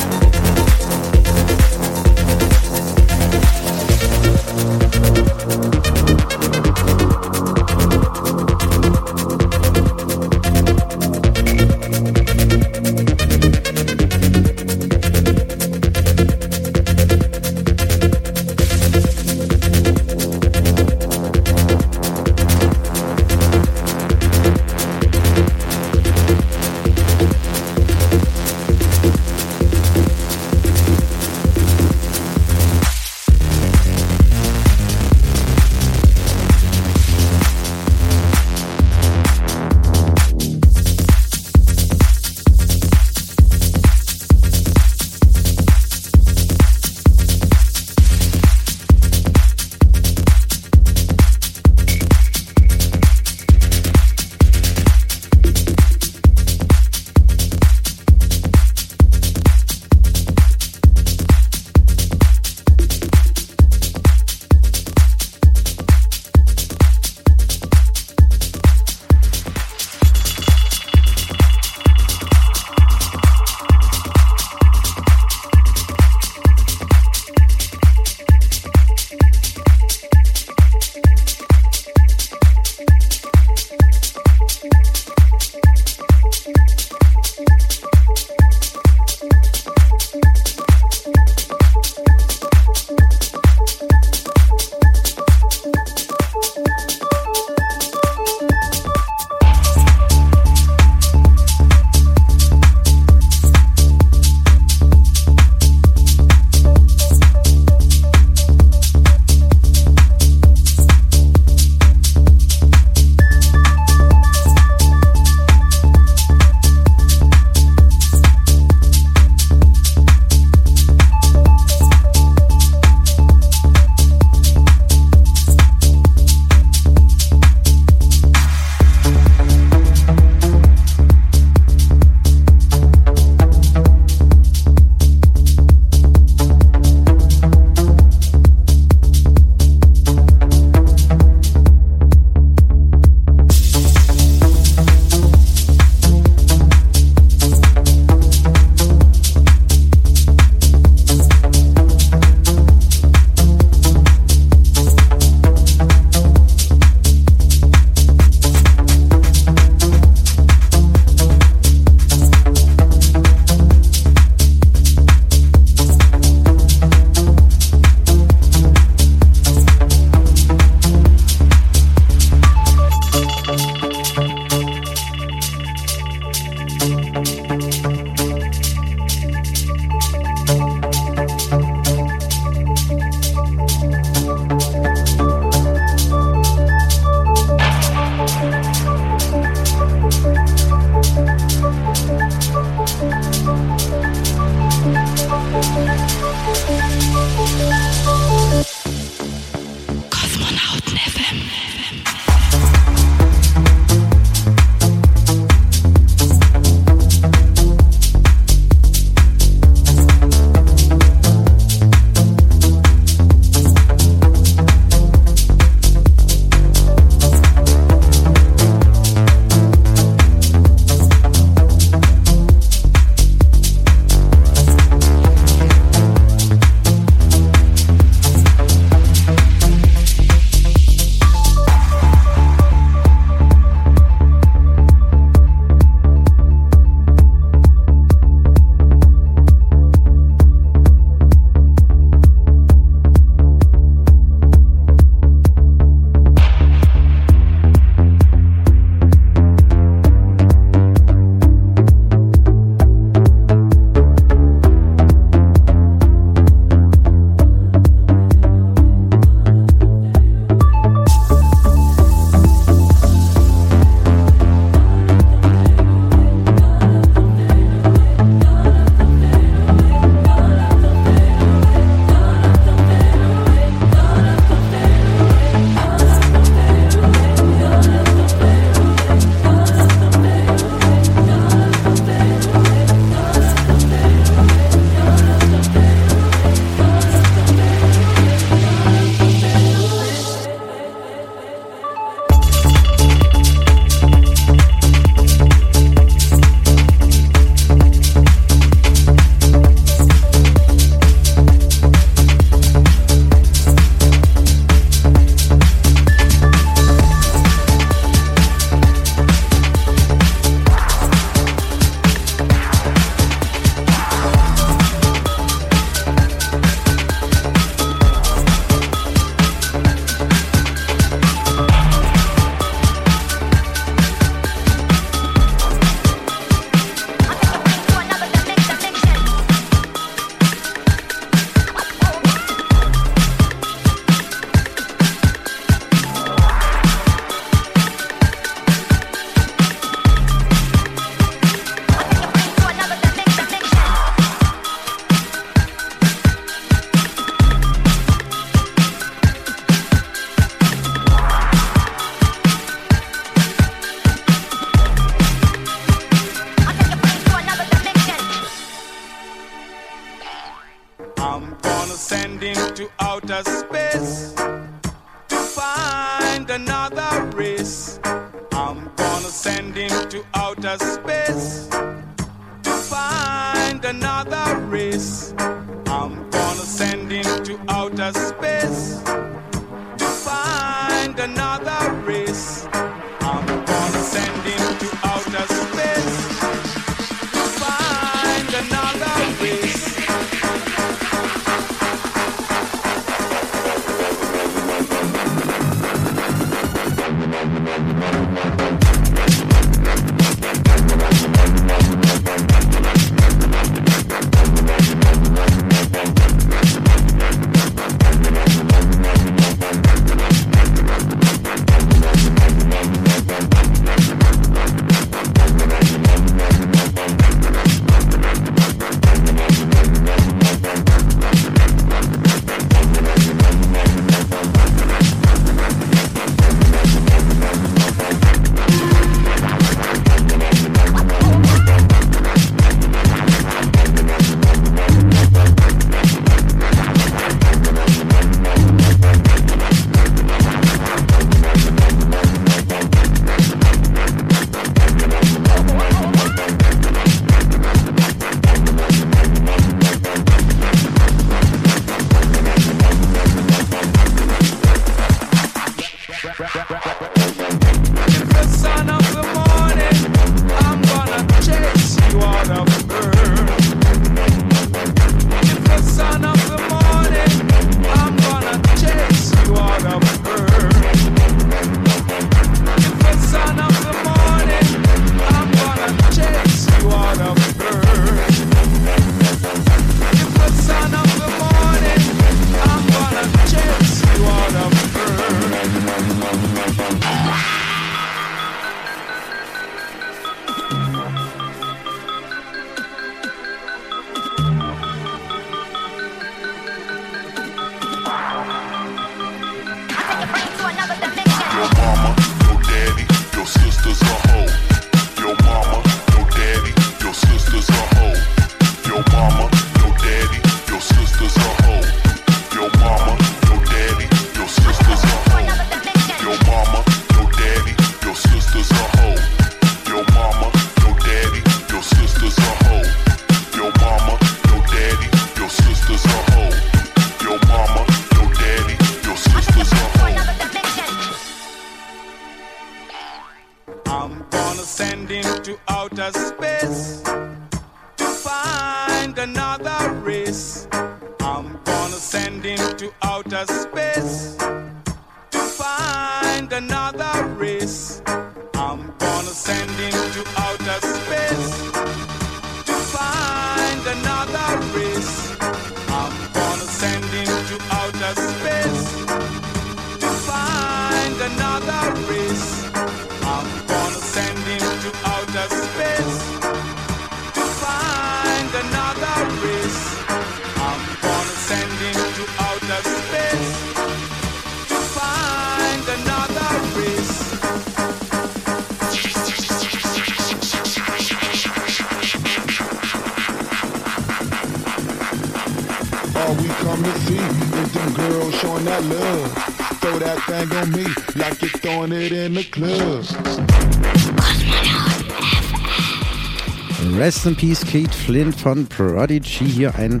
Rest 597.18 597.26
in 597.26 597.36
Peace 597.36 597.64
Kate 597.64 597.92
Flint 597.92 598.34
von 598.36 598.64
Prodigy. 598.66 599.44
Hier 599.44 599.74
ein 599.74 600.00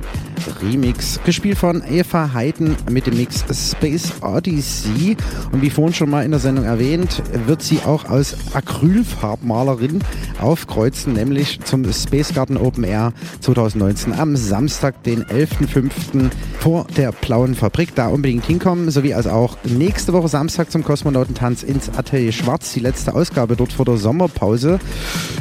Remix, 0.62 1.18
gespielt 1.24 1.58
von 1.58 1.82
Eva 1.82 2.32
Heiden 2.32 2.76
mit 2.88 3.08
dem 3.08 3.16
Mix 3.16 3.44
Space 3.50 4.12
Odyssey. 4.20 5.16
Und 5.50 5.60
wie 5.60 5.70
vorhin 5.70 5.94
schon 5.94 6.10
mal 6.10 6.24
in 6.24 6.30
der 6.30 6.38
Sendung 6.38 6.64
erwähnt, 6.64 7.20
wird 7.46 7.62
sie 7.62 7.80
auch 7.80 8.04
als 8.04 8.36
Acrylfarbmalerin 8.52 10.00
aufkreuzen, 10.40 11.14
nämlich 11.14 11.58
zum 11.64 11.92
Space 11.92 12.34
Garden 12.34 12.56
Open 12.56 12.84
Air 12.84 13.12
2019 13.40 14.12
am 14.12 14.36
Samstag, 14.36 15.02
den 15.02 15.24
11.05. 15.24 16.30
vor 16.60 16.86
der 16.96 17.10
Blauen 17.10 17.56
Fabrik. 17.56 17.96
Da 17.96 18.08
unbedingt 18.08 18.44
hinkommen, 18.44 18.92
sowie 18.92 19.14
als 19.14 19.26
auch 19.26 19.56
nächste 19.64 20.12
Woche 20.12 20.28
Samstag 20.28 20.70
zum 20.70 20.84
Kosmonautentanz 20.84 21.64
ins 21.64 21.88
Atelier 21.88 22.30
Schwarz, 22.30 22.74
die 22.74 22.80
letzte 22.80 23.14
Ausgabe 23.14 23.56
dort 23.56 23.72
vor 23.72 23.86
der 23.86 23.96
Sommerpause. 23.96 24.78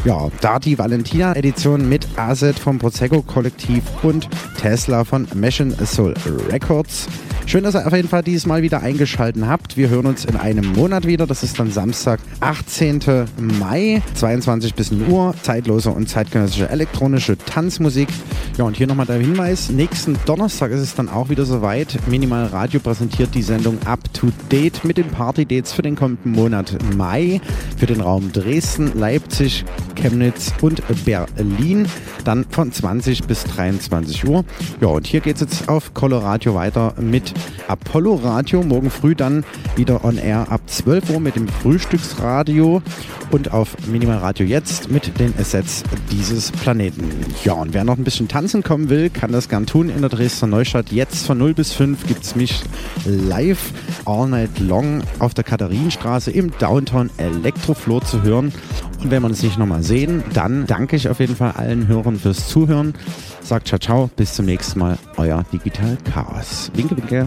Ja, 0.07 0.29
da 0.39 0.57
die 0.57 0.79
Valentina-Edition 0.79 1.89
mit 1.89 2.07
Asset 2.15 2.57
vom 2.57 2.79
Prosecco 2.79 3.21
Kollektiv 3.23 3.84
und 4.03 4.29
Tesla 4.57 5.03
von 5.03 5.27
Mission 5.35 5.75
Soul 5.85 6.13
Records. 6.49 7.09
Schön, 7.47 7.63
dass 7.63 7.75
ihr 7.75 7.87
auf 7.87 7.93
jeden 7.93 8.09
Fall 8.09 8.23
dieses 8.23 8.45
Mal 8.45 8.61
wieder 8.61 8.81
eingeschaltet 8.81 9.45
habt. 9.47 9.77
Wir 9.77 9.87
hören 9.87 10.05
uns 10.05 10.25
in 10.25 10.35
einem 10.35 10.73
Monat 10.73 11.07
wieder. 11.07 11.25
Das 11.25 11.43
ist 11.43 11.57
dann 11.57 11.71
Samstag, 11.71 12.19
18. 12.41 12.99
Mai, 13.39 14.01
22 14.15 14.73
bis 14.75 14.91
0 14.91 15.07
Uhr. 15.07 15.35
Zeitlose 15.43 15.91
und 15.91 16.09
zeitgenössische 16.09 16.67
elektronische 16.67 17.37
Tanzmusik. 17.37 18.09
Ja, 18.57 18.65
und 18.65 18.75
hier 18.75 18.85
nochmal 18.85 19.05
der 19.05 19.15
Hinweis. 19.15 19.69
Nächsten 19.69 20.17
Donnerstag 20.25 20.71
ist 20.71 20.81
es 20.81 20.95
dann 20.95 21.07
auch 21.07 21.29
wieder 21.29 21.45
soweit. 21.45 21.97
Minimal 22.07 22.47
Radio 22.47 22.81
präsentiert 22.81 23.33
die 23.33 23.43
Sendung 23.43 23.77
Up 23.85 24.13
to 24.13 24.27
Date 24.51 24.83
mit 24.83 24.97
den 24.97 25.07
Party-Dates 25.07 25.71
für 25.71 25.83
den 25.83 25.95
kommenden 25.95 26.33
Monat 26.33 26.77
Mai. 26.97 27.39
Für 27.77 27.85
den 27.85 28.01
Raum 28.01 28.33
Dresden, 28.33 28.91
Leipzig, 28.99 29.63
Chemnitz 29.95 30.51
und 30.59 30.81
Berlin. 31.05 31.87
Dann 32.25 32.45
von 32.49 32.73
20 32.73 33.23
bis 33.23 33.45
23 33.45 34.27
Uhr. 34.27 34.43
Ja, 34.81 34.89
und 34.89 35.07
hier 35.07 35.21
geht 35.21 35.35
es 35.35 35.41
jetzt 35.41 35.69
auf 35.69 35.93
Coloradio 35.93 36.53
weiter 36.53 36.93
mit 36.99 37.36
Apollo 37.68 38.15
Radio. 38.15 38.64
Morgen 38.64 38.89
früh 38.89 39.15
dann 39.15 39.43
wieder 39.76 40.03
on 40.03 40.18
air 40.18 40.51
ab 40.51 40.61
12 40.68 41.09
Uhr 41.11 41.19
mit 41.19 41.35
dem 41.35 41.47
Frühstücksradio 41.47 42.81
und 43.31 43.53
auf 43.53 43.76
Minimal 43.88 44.18
Radio 44.18 44.45
jetzt 44.45 44.89
mit 44.89 45.19
den 45.19 45.34
Assets 45.39 45.84
dieses 46.11 46.51
Planeten. 46.51 47.09
Ja, 47.43 47.53
und 47.53 47.73
wer 47.73 47.84
noch 47.84 47.97
ein 47.97 48.03
bisschen 48.03 48.27
tanzen 48.27 48.64
kommen 48.64 48.89
will, 48.89 49.09
kann 49.09 49.31
das 49.31 49.49
gern 49.49 49.65
tun 49.65 49.89
in 49.89 50.01
der 50.01 50.09
Dresdner 50.09 50.47
Neustadt. 50.47 50.91
Jetzt 50.91 51.26
von 51.26 51.38
0 51.38 51.53
bis 51.53 51.73
5 51.73 52.07
gibt 52.07 52.23
es 52.23 52.35
mich 52.35 52.61
live 53.05 53.72
all 54.05 54.27
night 54.27 54.59
long 54.59 55.01
auf 55.19 55.34
der 55.34 55.43
Katharinenstraße 55.43 56.31
im 56.31 56.51
Downtown 56.57 57.09
Elektrofloor 57.18 58.03
zu 58.03 58.23
hören. 58.23 58.51
Und 59.01 59.11
wenn 59.11 59.22
wir 59.22 59.27
uns 59.27 59.43
nicht 59.43 59.57
nochmal 59.57 59.84
sehen, 59.84 60.23
dann 60.34 60.65
danke 60.65 60.95
ich 60.95 61.09
auf 61.09 61.19
jeden 61.19 61.35
Fall 61.35 61.51
allen 61.51 61.88
Hörern 61.88 62.18
fürs 62.18 62.47
Zuhören. 62.47 62.93
Sagt 63.41 63.68
ciao, 63.68 63.80
ciao, 63.80 64.09
bis 64.15 64.34
zum 64.34 64.45
nächsten 64.45 64.80
Mal, 64.80 64.97
euer 65.18 65.45
Digital 65.53 65.97
Chaos. 66.03 66.72
Winke, 66.73 66.97
winke. 66.97 67.26